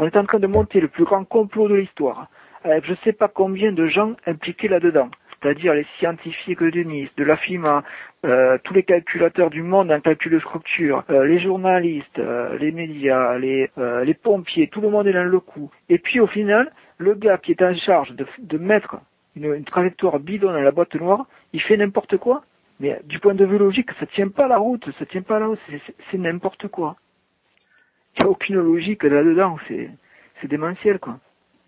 [0.04, 2.28] est en train de monter le plus grand complot de l'histoire,
[2.64, 5.08] avec je ne sais pas combien de gens impliqués là-dedans,
[5.40, 7.84] c'est-à-dire les scientifiques de Nice, de la FIMA,
[8.24, 12.20] euh, tous les calculateurs du monde en calcul de structure, euh, les journalistes,
[12.58, 15.70] les médias, les, les pompiers, tout le monde est dans le coup.
[15.88, 18.96] Et puis au final, le gars qui est en charge de, de mettre
[19.36, 22.44] une, trajectoire bidonne à la boîte noire, il fait n'importe quoi.
[22.80, 25.46] Mais du point de vue logique, ça tient pas la route, ça tient pas la
[25.46, 25.60] route,
[26.10, 26.96] c'est n'importe quoi.
[28.16, 29.90] Il n'y a aucune logique là-dedans, c'est
[30.48, 31.18] démentiel quoi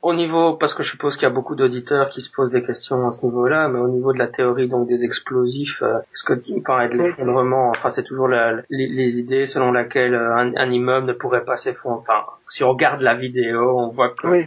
[0.06, 2.62] au niveau, parce que je suppose qu'il y a beaucoup d'auditeurs qui se posent des
[2.62, 6.22] questions à ce niveau-là, mais au niveau de la théorie donc des explosifs, euh, est-ce
[6.24, 11.08] que tu parlais de l'effondrement Enfin, c'est toujours les, idées selon laquelle euh, un, immeuble
[11.08, 12.02] ne pourrait pas s'effondrer.
[12.02, 14.28] Enfin, si on regarde la vidéo, on voit que.
[14.28, 14.46] Oui.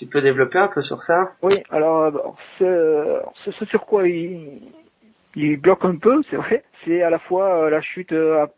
[0.00, 4.62] Tu peux développer un peu sur ça Oui, alors, ce, ce, sur quoi il,
[5.58, 8.14] bloque un peu, c'est vrai, c'est à la fois euh, la chute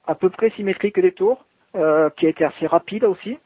[0.07, 3.41] à, peu près symétrique des tours, qui a été assez rapide aussi,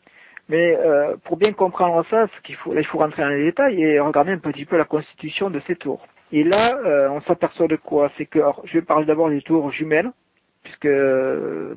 [0.50, 2.26] mais euh, pour bien comprendre ça,
[2.58, 5.60] faut, il faut rentrer dans les détails et regarder un petit peu la constitution de
[5.66, 6.06] ces tours.
[6.32, 8.12] Et là, euh, on s'aperçoit de quoi?
[8.18, 10.12] C'est que, je vais parler d'abord des tours jumelles,
[10.64, 10.88] puisque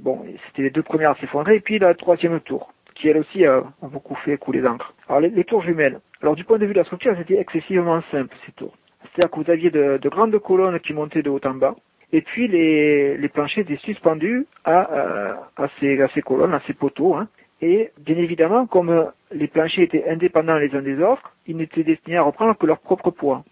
[0.02, 3.46] bon, c'était les deux premières à s'effondrer, et puis la troisième tour, qui elle aussi
[3.46, 4.94] a, beaucoup fait couler d'encre.
[5.08, 6.00] Alors les, tours jumelles.
[6.22, 8.76] Alors du point de vue de la structure, c'était excessivement simple ces tours.
[9.02, 11.76] C'est-à-dire que vous aviez de, de, grandes colonnes qui montaient de haut en bas,
[12.12, 17.16] et puis les, planchers étaient suspendus à, à, ces, à ces colonnes, à ces poteaux,
[17.16, 17.28] hein,
[17.62, 22.18] et bien évidemment, comme les planchers étaient indépendants les uns des autres, ils n'étaient destinés
[22.18, 23.44] à reprendre que leur propre poids.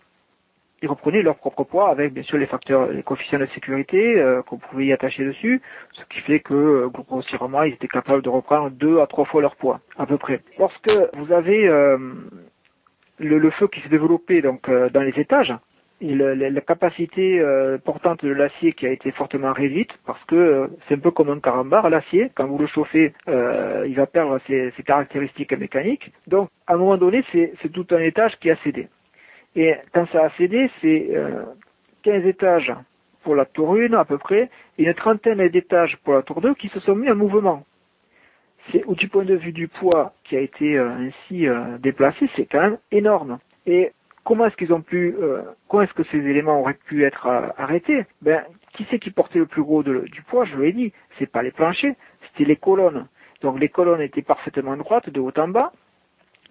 [0.81, 4.41] Ils reprenaient leur propre poids avec bien sûr les facteurs, les coefficients de sécurité euh,
[4.43, 5.61] qu'on pouvait y attacher dessus,
[5.93, 9.41] ce qui fait que euh, grossièrement ils étaient capables de reprendre deux à trois fois
[9.41, 10.41] leur poids, à peu près.
[10.59, 11.97] Lorsque vous avez euh,
[13.19, 15.53] le, le, feu qui s'est développé donc euh, dans les étages,
[15.99, 20.95] la, capacité euh, portante de l'acier qui a été fortement réduite parce que euh, c'est
[20.95, 25.53] un peu comme un carambar, l'acier, quand vous le chauffez, il va perdre ses, caractéristiques
[25.53, 26.11] mécaniques.
[26.27, 28.87] Donc à un moment donné, c'est tout un étage qui a cédé.
[29.55, 31.09] Et quand ça a cédé, c'est
[32.03, 32.73] 15 étages
[33.23, 36.53] pour la tour 1 à peu près, et une trentaine d'étages pour la tour 2
[36.55, 37.65] qui se sont mis en mouvement.
[38.71, 41.47] C'est du point de vue du poids qui a été ainsi
[41.79, 43.39] déplacé, c'est quand même énorme.
[43.65, 43.91] Et
[44.27, 47.47] comment est-ce qu'ils ont pu, euh, comment est-ce que ces éléments auraient pu être euh,
[47.57, 48.05] arrêtés?
[48.21, 51.41] Ben, qui c'est qui portait le plus gros du poids Je l'ai dit, c'est pas
[51.41, 51.95] les planchers,
[52.27, 53.07] c'était les colonnes.
[53.41, 55.71] Donc les colonnes étaient parfaitement droites de haut en bas,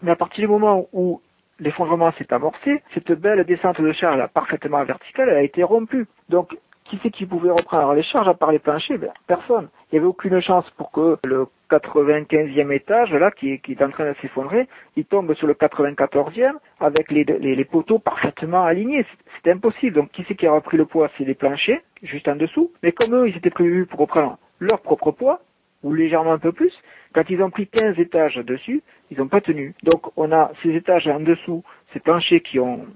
[0.02, 1.20] mais à partir du moment où
[1.58, 6.06] l'effondrement s'est amorcé, cette belle descente de charge parfaitement verticale, elle a été rompue.
[6.28, 6.56] Donc
[6.88, 8.98] qui c'est qui pouvait reprendre les charges à part les planchers?
[8.98, 9.68] Ben, Personne.
[9.90, 14.08] Il n'y avait aucune chance pour que le 95e étage, là, qui, est en train
[14.08, 19.04] de s'effondrer, il tombe sur le 94e avec les, poteaux parfaitement alignés.
[19.42, 19.96] C'est impossible.
[19.96, 21.10] Donc qui c'est qui a repris le poids?
[21.18, 22.72] C'est les planchers, juste en dessous.
[22.82, 25.40] Mais comme eux, ils étaient prévus pour reprendre leur propre poids,
[25.82, 26.72] ou légèrement un peu plus,
[27.12, 29.74] quand ils ont pris 15 étages dessus, ils n'ont pas tenu.
[29.82, 31.62] Donc on a ces étages en dessous,
[31.92, 32.86] ces planchers qui ont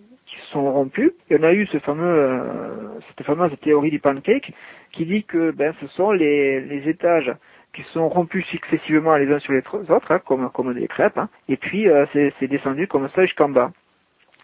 [0.52, 1.12] sont rompus.
[1.28, 4.52] Et on a eu ce fameux, euh, cette fameuse théorie du pancake
[4.92, 7.32] qui dit que ben, ce sont les, les étages
[7.72, 11.28] qui sont rompus successivement les uns sur les autres, hein, comme, comme des crêpes, hein.
[11.48, 13.70] et puis euh, c'est descendu comme ça jusqu'en bas.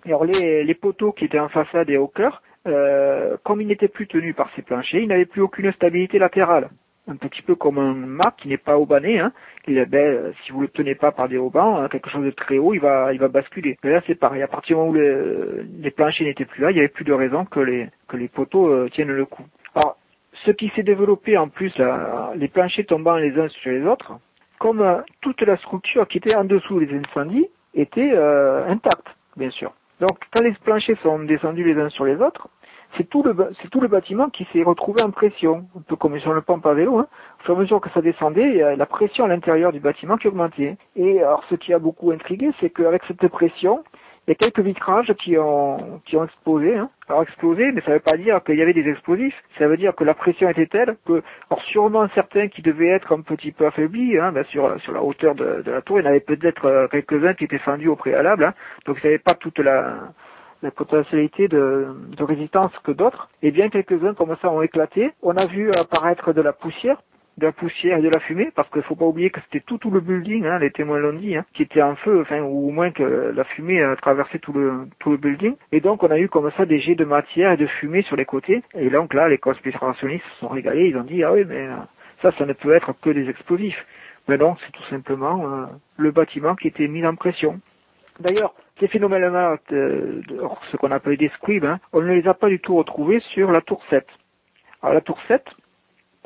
[0.05, 3.89] alors les, les poteaux qui étaient en façade et au cœur, euh, comme ils n'étaient
[3.89, 6.69] plus tenus par ces planchers, ils n'avaient plus aucune stabilité latérale
[7.09, 9.21] un petit peu comme un mât qui n'est pas aubané.
[9.21, 9.33] Hein.
[9.69, 12.59] Il, ben, si vous le tenez pas par des haubans, hein, quelque chose de très
[12.59, 13.79] haut, il va, il va basculer.
[13.85, 14.43] Mais là, c'est pareil.
[14.43, 17.05] À partir du moment où les, les planchers n'étaient plus là, il n'y avait plus
[17.05, 19.45] de raison que les, que les poteaux euh, tiennent le coup.
[19.75, 19.97] Alors,
[20.45, 21.73] ce qui s'est développé en plus,
[22.37, 24.13] les planchers tombant les uns sur les autres,
[24.59, 29.51] comme euh, toute la structure qui était en dessous des incendies était euh, intacte, bien
[29.51, 29.73] sûr.
[30.01, 32.49] Donc, quand les planchers sont descendus les uns sur les autres,
[32.97, 36.19] c'est tout le c'est tout le bâtiment qui s'est retrouvé en pression, un peu comme
[36.19, 36.99] sur le pompe à vélo.
[36.99, 37.07] Hein.
[37.41, 39.73] Au fur et à mesure que ça descendait, il y a la pression à l'intérieur
[39.73, 40.77] du bâtiment qui augmentait.
[40.97, 43.85] Et alors, ce qui a beaucoup intrigué, c'est qu'avec cette pression,
[44.27, 46.77] il y a quelques vitrages qui ont qui ont explosé.
[46.77, 46.91] Hein.
[47.09, 49.41] Alors explosé, mais ça ne veut pas dire qu'il y avait des explosifs.
[49.59, 53.13] Ça veut dire que la pression était telle que, alors sûrement certains qui devaient être
[53.13, 56.05] un petit peu affaiblis, hein, ben sur sur la hauteur de, de la tour, il
[56.05, 58.45] y en avait peut-être euh, quelques-uns qui étaient fendus au préalable.
[58.45, 58.55] Hein.
[58.85, 60.13] Donc il n'y avait pas toute la
[60.67, 61.87] la potentialité de,
[62.19, 65.13] résistance que d'autres, et bien quelques-uns comme ça ont éclaté.
[65.23, 67.01] On a vu apparaître de la poussière,
[67.39, 69.79] de la poussière et de la fumée, parce qu'il faut pas oublier que c'était tout,
[69.79, 72.69] tout le building, hein, les témoins l'ont dit, hein, qui était en feu, enfin, ou
[72.69, 75.55] au moins que la fumée a traversé tout le, tout le building.
[75.71, 78.17] Et donc, on a eu comme ça des jets de matière et de fumée sur
[78.17, 78.65] les côtés.
[78.75, 81.69] Et donc là, les conspirationnistes se sont régalés, ils ont dit, ah oui, mais
[82.23, 83.87] ça, ça ne peut être que des explosifs.
[84.27, 87.61] Mais non, c'est tout simplement euh, le bâtiment qui était mis en pression.
[88.19, 92.61] D'ailleurs, ces phénomènes-là, ce qu'on appelle des squibs, hein, on ne les a pas du
[92.61, 94.07] tout retrouvés sur la tour 7.
[94.83, 95.45] Alors la tour 7,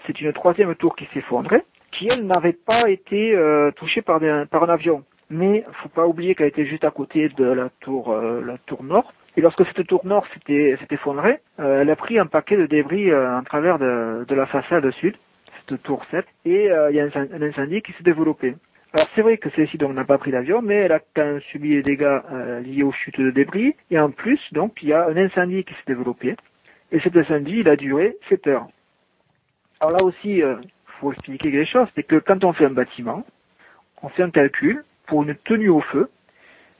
[0.06, 4.68] c'est une troisième tour qui s'effondrait, qui elle n'avait pas été euh, touchée par, un
[4.68, 5.04] avion.
[5.30, 8.82] Mais faut pas oublier qu'elle était juste à côté de la tour, euh, la tour
[8.82, 9.12] nord.
[9.36, 13.14] Et lorsque cette tour nord s'est effondrée, euh, elle a pris un paquet de débris
[13.14, 15.16] en travers de, la façade sud,
[15.68, 18.56] cette tour 7, et il y a un incendie qui s'est développé.
[18.92, 21.40] Alors c'est vrai que celle-ci donc n'a pas pris d'avion, mais elle a quand même
[21.42, 23.76] subi des dégâts euh, liés aux chutes de débris.
[23.90, 26.36] Et en plus, donc, il y a un incendie qui s'est développé.
[26.90, 28.66] Et cet incendie, il a duré 7 heures.
[29.78, 30.58] Alors là aussi, il
[30.98, 33.24] faut expliquer quelque chose, c'est que quand on fait un bâtiment,
[34.02, 36.10] on fait un calcul pour une tenue au feu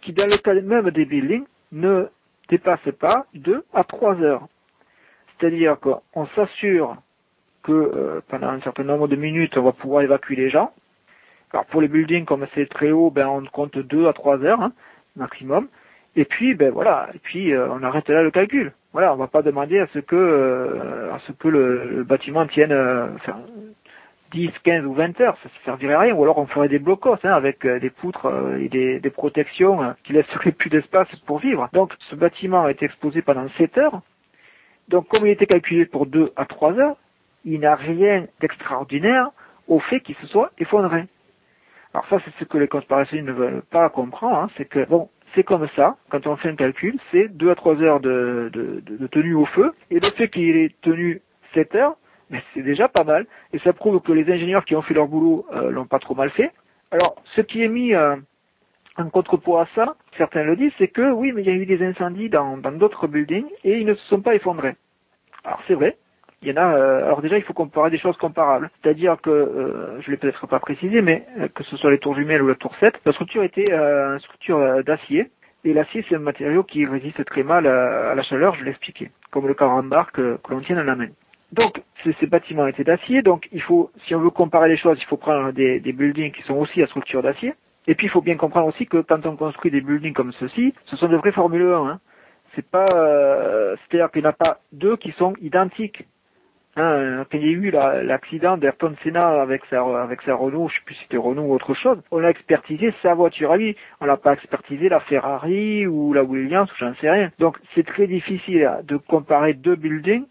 [0.02, 2.08] qui, dans le cas même des buildings, ne
[2.48, 4.48] dépasse pas 2 à 3 heures.
[5.38, 6.96] C'est-à-dire qu'on s'assure
[7.62, 10.72] que euh, pendant un certain nombre de minutes, on va pouvoir évacuer les gens.
[11.52, 14.60] Alors pour les buildings, comme c'est très haut, ben on compte 2 à 3 heures
[14.60, 14.72] hein,
[15.16, 15.68] maximum.
[16.16, 18.72] Et puis ben voilà, et puis euh, on arrête là le calcul.
[18.92, 22.72] Voilà, on va pas demander à ce que euh, à ce que le, bâtiment tienne
[23.14, 23.40] enfin,
[24.32, 26.14] 10, 15 ou 20 heures, ça ne servirait à rien.
[26.14, 28.26] Ou alors on ferait des blocos hein, avec des poutres
[28.58, 31.68] et des, des protections qui laisseraient plus d'espace pour vivre.
[31.72, 34.00] Donc ce bâtiment a été exposé pendant 7 heures.
[34.88, 36.96] Donc comme il était calculé pour 2 à 3 heures,
[37.44, 39.30] il n'a rien d'extraordinaire
[39.68, 41.04] au fait qu'il se soit effondré.
[41.92, 45.08] Alors ça, c'est ce que les conspirationnistes ne veulent pas comprendre, hein, c'est que, bon,
[45.34, 49.06] c'est comme ça, quand on fait un calcul, c'est 2 à 3 heures de, de,
[49.08, 51.20] tenue au feu, et le fait qu'il ait tenu
[51.54, 51.96] 7 heures,
[52.30, 55.08] ben, c'est déjà pas mal, et ça prouve que les ingénieurs qui ont fait leur
[55.08, 56.52] boulot euh, l'ont pas trop mal fait.
[56.92, 58.16] Alors, ce qui est mis euh,
[58.96, 61.66] en contrepoids à ça, certains le disent, c'est que oui, mais il y a eu
[61.66, 64.74] des incendies dans d'autres buildings, et ils ne se sont pas effondrés.
[65.44, 65.96] Alors c'est vrai,
[66.42, 66.74] il y en a.
[66.74, 68.70] Euh, alors déjà, il faut comparer des choses comparables.
[68.82, 72.14] C'est-à-dire que, euh, je l'ai peut-être pas précisé, mais euh, que ce soit les tours
[72.14, 75.30] jumelles ou la tour 7, la structure était une structure d'acier.
[75.64, 79.10] Et l'acier, c'est un matériau qui résiste très mal à, la chaleur, je l'ai expliqué,
[79.30, 81.08] comme le carambar que, que l'on tient dans la main.
[81.52, 85.04] Donc, ces bâtiments étaient d'acier, donc il faut, si on veut comparer les choses, il
[85.04, 87.52] faut prendre des, buildings qui sont aussi à structure d'acier.
[87.86, 90.72] Et puis, il faut bien comprendre aussi que quand on construit des buildings comme ceci,
[90.86, 91.86] ce sont de vrais Formule 1.
[91.86, 92.00] Hein.
[92.54, 96.06] C'est pas, c'est-à-dire qu'il n'y en a pas deux qui sont identiques.
[96.76, 100.94] Hein, quand il y a eu l'accident d'Ayrton Senna avec sa, Renault, je sais plus
[100.94, 103.76] si c'était Renault ou autre chose, on a expertisé sa voiture à lui.
[104.00, 107.30] On n'a pas expertisé la Ferrari ou la Williams, j'en sais rien.
[107.38, 110.26] Donc c'est très difficile de comparer deux buildings,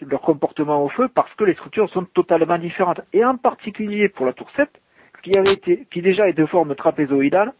[0.00, 3.02] leur comportement au feu, parce que les structures sont totalement différentes.
[3.12, 4.70] Et en particulier pour la tour 7,
[5.22, 7.52] qui avait été, qui déjà est de forme trapézoïdale,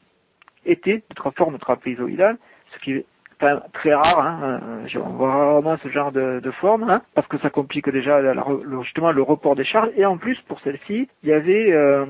[0.65, 2.39] était de forme trapézoïdale,
[2.73, 3.05] ce qui
[3.39, 7.39] très rare, hein, euh, on voit rarement ce genre de, de forme, hein, parce que
[7.39, 8.21] ça complique déjà
[8.83, 9.91] justement le report des charges.
[9.97, 12.07] Et en plus, pour celle-ci, il y avait euh,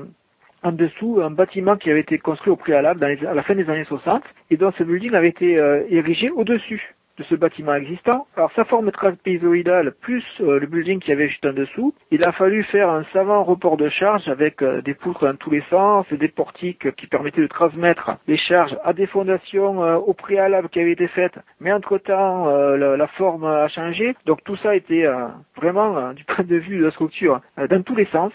[0.63, 3.69] en dessous un bâtiment qui avait été construit au préalable dans à la fin des
[3.69, 8.27] années 60, et dont ce building avait été euh, érigé au-dessus de ce bâtiment existant.
[8.35, 12.31] Alors sa forme trapézoïdale plus euh, le building qui avait juste en dessous, il a
[12.31, 16.05] fallu faire un savant report de charge avec euh, des poutres dans tous les sens,
[16.11, 20.79] des portiques qui permettaient de transmettre les charges à des fondations euh, au préalable qui
[20.79, 24.15] avaient été faites, mais entre-temps la, la, forme a changé.
[24.25, 25.05] Donc tout ça était
[25.55, 28.31] vraiment du point de vue de la structure dans tous les sens.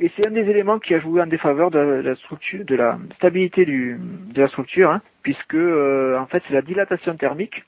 [0.00, 2.98] Et c'est un des éléments qui a joué en défaveur de la structure, de la
[3.16, 3.98] stabilité du,
[4.32, 7.64] de la structure, hein, puisque en fait c'est la dilatation thermique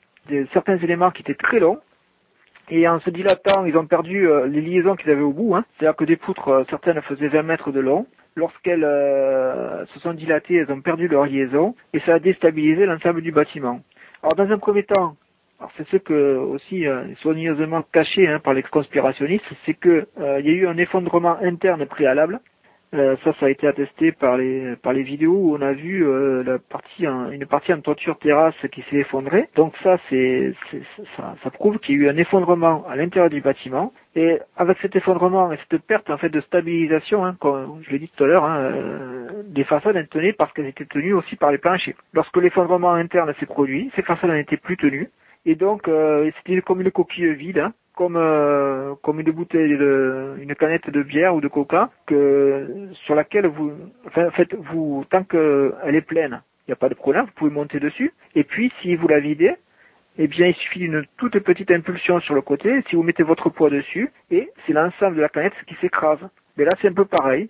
[0.53, 1.79] certains éléments qui étaient très longs.
[2.69, 5.55] Et en se dilatant, ils ont perdu euh, les liaisons qu'ils avaient au bout.
[5.55, 5.63] Hein.
[5.77, 8.07] C'est-à-dire que des poutres, euh, certaines faisaient 20 mètres de long.
[8.35, 13.21] Lorsqu'elles euh, se sont dilatées, elles ont perdu leur liaison et ça a déstabilisé l'ensemble
[13.21, 13.79] du bâtiment.
[14.21, 15.15] Alors dans un premier temps,
[15.75, 16.85] c'est ce que aussi
[17.21, 21.87] soigneusement caché hein, par les conspirationnistes, c'est que il y a eu un effondrement interne
[21.87, 22.39] préalable
[22.93, 26.05] euh, ça, ça a été attesté par les par les vidéos où on a vu
[26.05, 29.49] euh, la partie une partie en toiture terrasse qui s'est effondrée.
[29.55, 30.53] Donc ça, c'est
[31.17, 33.91] ça, ça, prouve qu'il y a eu un effondrement à l'intérieur du bâtiment.
[34.15, 37.99] Et avec cet effondrement et cette perte en fait de stabilisation, hein, comme je l'ai
[37.99, 41.51] dit tout à l'heure, hein, euh, façades elles tenaient parce qu'elles étaient tenues aussi par
[41.51, 41.95] les planchers.
[42.13, 45.09] Lorsque l'effondrement interne s'est produit, ces façades n'étaient plus tenues.
[45.45, 45.89] Et donc,
[46.37, 47.69] c'était comme une coquille vide.
[47.97, 53.15] Comme euh, comme une bouteille de une canette de bière ou de coca que sur
[53.15, 53.71] laquelle vous
[54.69, 58.13] vous tant qu'elle est pleine il n'y a pas de problème vous pouvez monter dessus.
[58.35, 59.53] Et puis si vous la videz
[60.19, 63.49] eh bien il suffit d'une toute petite impulsion sur le côté si vous mettez votre
[63.49, 66.29] poids dessus et c'est l'ensemble de la canette qui s'écrase.
[66.55, 67.49] Mais là c'est un peu pareil.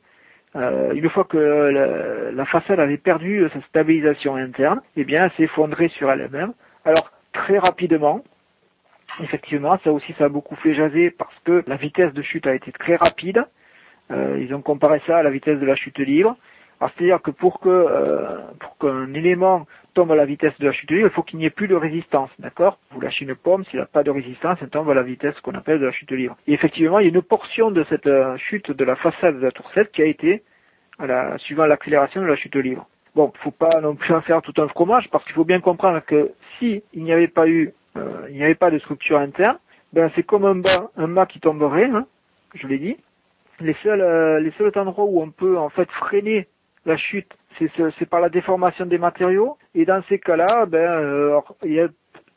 [0.56, 5.44] Euh, une fois que la, façade avait perdu sa stabilisation interne, eh bien, elle s'est
[5.44, 6.54] effondrée sur elle-même.
[6.86, 8.24] Alors, très rapidement,
[9.20, 12.54] Effectivement, ça aussi, ça a beaucoup fait jaser parce que la vitesse de chute a
[12.54, 13.44] été très rapide.
[14.12, 16.38] Euh, ils ont comparé ça à la vitesse de la chute libre.
[16.80, 19.66] c'est-à-dire que pour que euh, pour qu'un élément
[19.96, 21.76] tombe à la vitesse de la chute libre, il faut qu'il n'y ait plus de
[21.76, 22.78] résistance, d'accord?
[22.92, 25.38] Vous lâchez une pomme, s'il n'y a pas de résistance, elle tombe à la vitesse
[25.42, 26.38] qu'on appelle de la chute libre.
[26.46, 29.42] Et effectivement, il y a une portion de cette euh, chute de la façade de
[29.42, 30.44] la tour 7 qui a été
[31.00, 32.88] à la, suivant l'accélération de la chute libre.
[33.16, 36.00] Bon, faut pas non plus en faire tout un fromage parce qu'il faut bien comprendre
[36.06, 37.74] que si n'y avait pas eu
[38.30, 39.58] il n'y avait pas de structure interne,
[39.94, 42.06] ben c'est comme un bas, mât qui tomberait, hein,
[42.56, 42.98] je l'ai dit.
[43.60, 46.48] Les seuls, euh, les seuls endroits où on peut en fait freiner
[46.86, 47.34] la chute
[47.98, 49.58] c'est par la déformation des matériaux.
[49.74, 51.88] Et dans ces cas-là, ben, il y a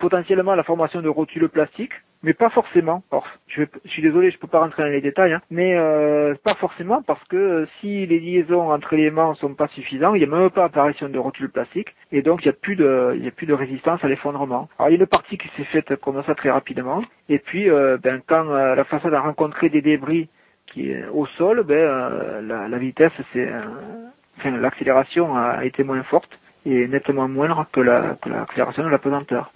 [0.01, 1.93] potentiellement la formation de rotules plastiques,
[2.23, 3.03] mais pas forcément.
[3.47, 7.03] je, suis désolé, je peux pas rentrer dans les détails, hein, mais euh, pas forcément
[7.03, 10.51] parce que euh, si les liaisons entre éléments sont pas suffisantes, il n'y a même
[10.51, 13.47] pas apparition de rotules plastiques, et donc il n'y a plus de, il a plus
[13.47, 14.69] de résistance à l'effondrement.
[14.79, 17.71] Alors il y a une partie qui s'est faite comme ça très rapidement, et puis
[17.71, 20.29] euh, ben quand la façade a rencontré des débris
[20.67, 23.49] qui est au sol, ben la, vitesse, c'est,
[24.39, 29.53] enfin l'accélération a été moins forte et nettement moindre que l'accélération de la pesanteur.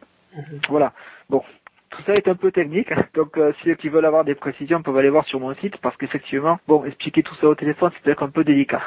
[0.69, 0.93] Voilà.
[1.29, 1.43] Bon,
[1.91, 4.97] tout ça est un peu technique, donc euh, ceux qui veulent avoir des précisions peuvent
[4.97, 8.23] aller voir sur mon site parce qu'effectivement, bon, expliquer tout ça au téléphone, c'est peut-être
[8.23, 8.83] un peu délicat.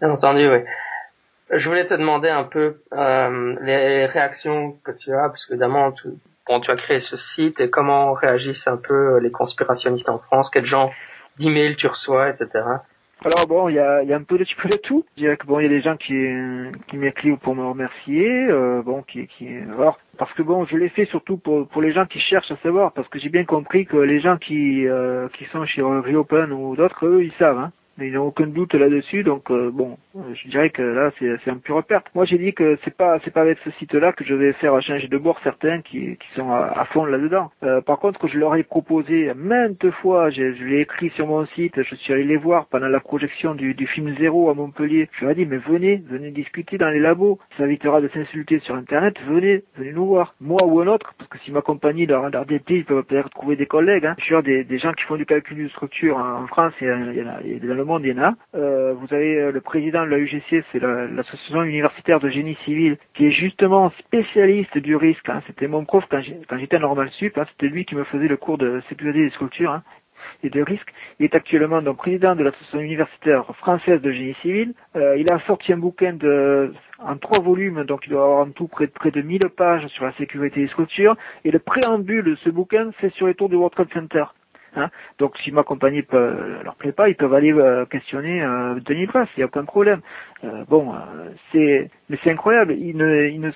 [0.00, 0.58] Bien entendu, oui.
[1.50, 5.92] Je voulais te demander un peu euh, les réactions que tu as, parce que évidemment,
[5.92, 6.08] tu,
[6.46, 10.50] bon, tu as créé ce site et comment réagissent un peu les conspirationnistes en France,
[10.50, 10.92] quels genre
[11.38, 12.64] d'emails tu reçois, etc.
[13.24, 15.04] Alors bon, il y a, y a, un peu de, petit peu de tout.
[15.16, 16.14] Je dirais que bon, il y a des gens qui,
[16.88, 20.88] qui m'écrivent pour me remercier, euh, bon, qui, qui, alors, parce que bon, je l'ai
[20.88, 23.86] fait surtout pour, pour les gens qui cherchent à savoir, parce que j'ai bien compris
[23.86, 27.72] que les gens qui, euh, qui sont chez Reopen ou d'autres, eux, ils savent, hein
[27.98, 29.22] il n'y a aucun doute là-dessus.
[29.22, 32.06] Donc euh, bon, je dirais que là c'est un pure perte.
[32.14, 34.80] Moi j'ai dit que c'est pas c'est pas avec ce site-là que je vais faire
[34.82, 37.50] changer de bord certains qui, qui sont à, fond là-dedans.
[37.62, 41.82] Euh, par contre, je leur ai proposé maintes fois, je, l'ai écrit sur mon site,
[41.82, 45.08] je suis allé les voir pendant la projection du, du film Zéro à Montpellier.
[45.12, 47.38] Je leur ai dit mais venez, venez discuter dans les labos.
[47.56, 49.14] Ça évitera de s'insulter sur Internet.
[49.26, 50.34] Venez, venez nous voir.
[50.40, 53.30] Moi ou un autre, parce que si ma compagnie leur, leur DT, ils peuvent peut-être
[53.30, 54.06] trouver des collègues.
[54.06, 54.14] Hein.
[54.18, 56.86] Je suis sûr des, des gens qui font du calcul de structure en, France, il
[56.86, 60.80] y, il y en monde euh, vous avez euh, le président de la UGC, c'est
[60.80, 65.28] l'association universitaire de génie civil, qui est justement spécialiste du risque.
[65.28, 65.42] Hein.
[65.46, 67.44] C'était mon prof quand j'étais à Normal Sup, hein.
[67.50, 69.82] c'était lui qui me faisait le cours de sécurité des structures hein,
[70.42, 70.92] et de risque.
[71.18, 74.74] Il est actuellement président de l'association universitaire française de génie civil.
[74.96, 78.50] Euh, il a sorti un bouquin de en trois volumes, donc il doit avoir en
[78.50, 81.16] tout près de près de 1000 pages sur la sécurité des structures.
[81.44, 84.24] Et le préambule de ce bouquin, c'est sur les tours du World Trade Center.
[84.76, 84.88] Hein.
[85.18, 89.06] Donc si ma compagnie peut, leur plaît pas, ils peuvent aller euh, questionner euh, Denis
[89.06, 90.00] Place, il n'y a aucun problème.
[90.44, 90.94] Euh, bon,
[91.52, 93.50] c'est mais c'est incroyable, il ne, ne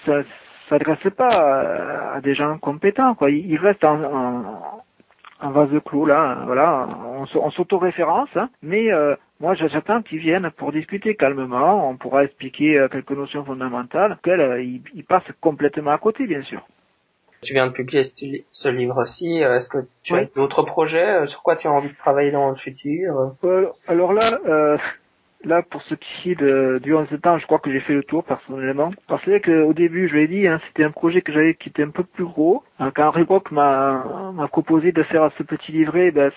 [0.69, 3.31] s'adresse pas à, des gens compétents, quoi.
[3.31, 4.83] Il, reste en,
[5.43, 6.89] vase clos là, voilà,
[7.35, 8.49] on, s'auto-référence, hein.
[8.63, 8.89] mais
[9.41, 15.05] moi j'attends qu'ils viennent pour discuter calmement, on pourra expliquer quelques notions fondamentales, qu'elles ils
[15.05, 16.63] passent complètement à côté bien sûr.
[17.47, 18.03] Tu viens de publier
[18.51, 19.43] ce livre aussi.
[19.43, 22.33] Euh, est-ce que tu as d'autres projets euh, Sur quoi tu as envie de travailler
[22.33, 24.79] dans le futur euh, Alors là,
[25.45, 28.03] là pour ce qui est de, du 11 ans, je crois que j'ai fait le
[28.03, 28.91] tour personnellement.
[29.07, 31.85] Parce que qu'au début, je l'ai dit, hein, c'était un projet que j'avais qui était
[31.85, 32.65] un peu plus gros.
[32.97, 36.33] Quand Reebok m'a proposé de faire ce petit livret, ben,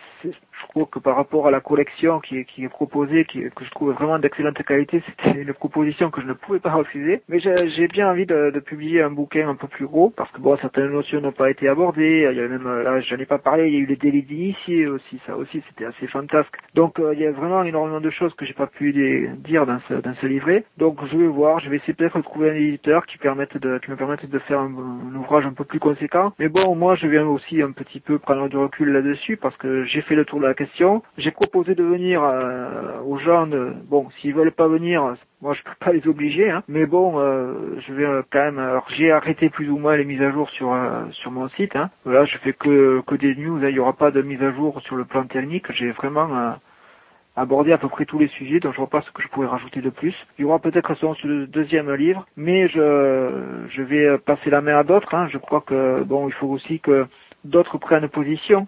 [0.62, 3.70] je crois que par rapport à la collection qui, qui est proposée, qui, que je
[3.72, 7.22] trouve vraiment d'excellente qualité, c'était une proposition que je ne pouvais pas refuser.
[7.30, 10.40] Mais j'ai bien envie de, de, publier un bouquin un peu plus gros, parce que
[10.40, 12.28] bon, certaines notions n'ont pas été abordées.
[12.30, 14.24] Il y a même, là, j'en ai pas parlé, il y a eu les délits
[14.24, 16.56] d'initiés aussi, ça aussi, c'était assez fantasque.
[16.76, 18.94] Donc, euh, il y a vraiment énormément de choses que j'ai pas pu
[19.38, 20.66] dire dans ce, dans ce livret.
[20.78, 23.80] Donc, je vais voir, je vais essayer peut-être de trouver un éditeur qui permette de,
[23.80, 24.72] qui me permette de faire un,
[25.16, 26.34] ouvrage un peu plus conséquent.
[26.40, 29.84] Mais bon, moi, je viens aussi un petit peu prendre du recul là-dessus, parce que
[29.86, 31.04] j'ai fait le tour de la question.
[31.18, 33.48] J'ai proposé de venir euh, aux gens,
[33.88, 37.80] bon, s'ils veulent pas venir, moi je peux pas les obliger, hein, mais bon, euh,
[37.88, 38.60] je vais euh, quand même.
[38.60, 40.76] Alors j'ai arrêté plus ou moins les mises à jour sur
[41.12, 41.76] sur mon site.
[41.76, 41.90] Hein.
[42.06, 43.58] Voilà, je fais que que des news.
[43.58, 43.70] Hein.
[43.70, 45.72] Il y aura pas de mise à jour sur le plan technique.
[45.74, 46.56] J'ai vraiment
[47.36, 49.48] abordé à peu près tous les sujets, donc je vois pas ce que je pourrais
[49.48, 50.16] rajouter de plus.
[50.38, 54.78] Il y aura peut-être sur le deuxième livre, mais je je vais passer la main
[54.78, 55.14] à d'autres.
[55.14, 55.28] Hein.
[55.32, 57.06] Je crois que bon, il faut aussi que
[57.46, 58.68] d'autres prennent position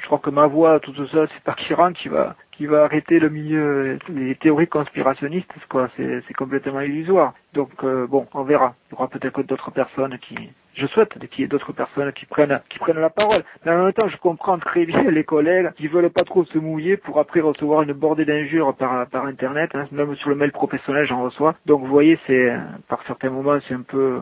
[0.00, 3.18] je crois que ma voix, tout ça, c'est pas Kiran qui va qui va arrêter
[3.18, 5.88] le milieu les théories conspirationnistes, quoi.
[5.96, 7.34] C'est c'est complètement illusoire.
[7.54, 8.74] Donc euh, bon, on verra.
[8.90, 10.36] Il y aura peut-être d'autres personnes qui,
[10.74, 13.42] je souhaite qu'il y ait d'autres personnes qui prennent qui prennent la parole.
[13.64, 16.58] Mais en même temps, je comprends très bien les collègues qui veulent pas trop se
[16.58, 19.70] mouiller pour après recevoir une bordée d'injures par par internet.
[19.74, 19.86] Hein.
[19.92, 21.54] Même sur le mail professionnel, j'en reçois.
[21.66, 22.52] Donc vous voyez, c'est
[22.88, 24.20] par certains moments, c'est un peu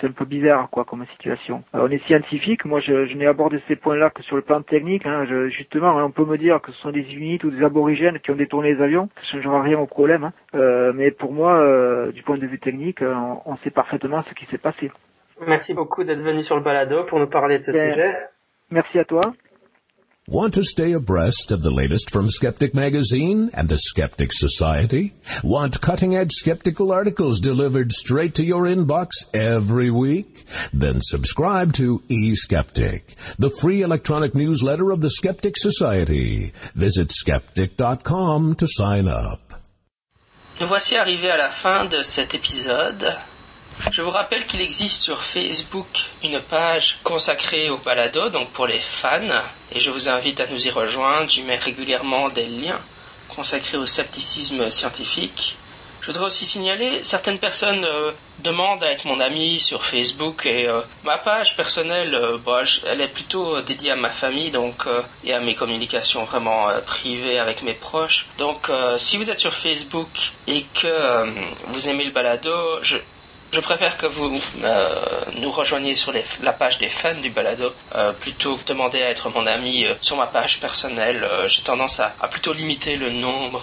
[0.00, 1.62] c'est un peu bizarre quoi comme situation.
[1.72, 4.62] Alors, on est scientifique, moi je, je n'ai abordé ces points-là que sur le plan
[4.62, 5.06] technique.
[5.06, 5.24] Hein.
[5.26, 8.18] Je, justement, hein, on peut me dire que ce sont des unités ou des aborigènes
[8.20, 10.24] qui ont détourné les avions, ça ne changera rien au problème.
[10.24, 10.32] Hein.
[10.54, 14.34] Euh, mais pour moi, euh, du point de vue technique, euh, on, sait parfaitement ce
[14.34, 14.90] qui s'est passé.
[15.46, 18.16] Merci beaucoup d'être venu sur le balado pour nous parler de ce sujet.
[18.70, 19.20] Merci à toi.
[20.30, 25.12] Want to stay abreast of the latest from Skeptic Magazine and the Skeptic Society?
[25.42, 30.44] Want cutting edge skeptical articles delivered straight to your inbox every week?
[30.72, 36.52] Then subscribe to eSkeptic, the free electronic newsletter of the Skeptic Society.
[36.76, 39.40] Visit skeptic.com to sign up.
[40.60, 43.18] Nous voici arrivés à la fin de cet épisode.
[43.92, 45.86] Je vous rappelle qu'il existe sur Facebook
[46.22, 50.66] une page consacrée au balado, donc pour les fans, et je vous invite à nous
[50.66, 51.30] y rejoindre.
[51.30, 52.78] J'y mets régulièrement des liens
[53.28, 55.56] consacrés au scepticisme scientifique.
[56.02, 60.66] Je voudrais aussi signaler, certaines personnes euh, demandent à être mon ami sur Facebook et
[60.66, 64.86] euh, ma page personnelle, euh, bah, elle est plutôt dédiée à ma famille donc
[65.24, 68.26] et à mes communications vraiment privées avec mes proches.
[68.38, 71.26] Donc si vous êtes sur Facebook et que
[71.68, 72.50] vous aimez le balado,
[72.82, 72.96] je,
[73.52, 74.40] je préfère que vous
[75.36, 77.72] nous rejoigniez sur la page des fans du balado
[78.20, 81.28] plutôt que demander à être mon ami sur ma page personnelle.
[81.48, 83.62] J'ai tendance à, plutôt limiter le nombre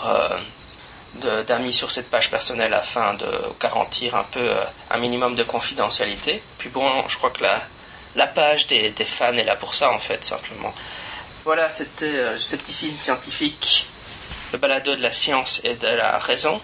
[1.47, 3.27] d'amis sur cette page personnelle afin de
[3.59, 6.41] garantir un peu euh, un minimum de confidentialité.
[6.57, 7.63] Puis bon, je crois que la,
[8.15, 10.73] la page des, fans est là pour ça en fait, simplement.
[11.43, 13.87] Voilà, c'était euh, Scepticisme scientifique,
[14.51, 16.61] le balado de la science et de la raison.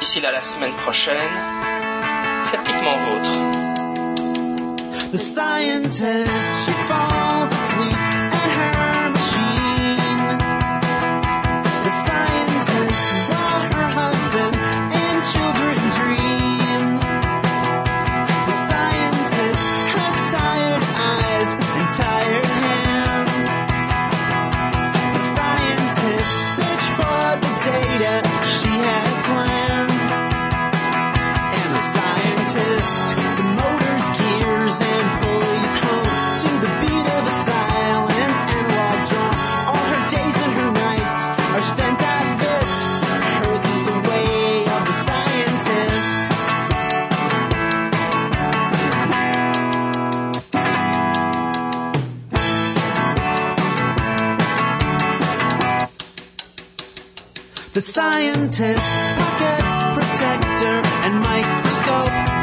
[0.00, 1.67] D'ici là, la semaine prochaine,
[2.50, 3.32] sceptiquement vôtre.
[5.12, 7.97] The scientist, she falls asleep.
[57.78, 62.37] The scientist, pocket protector, and microscope.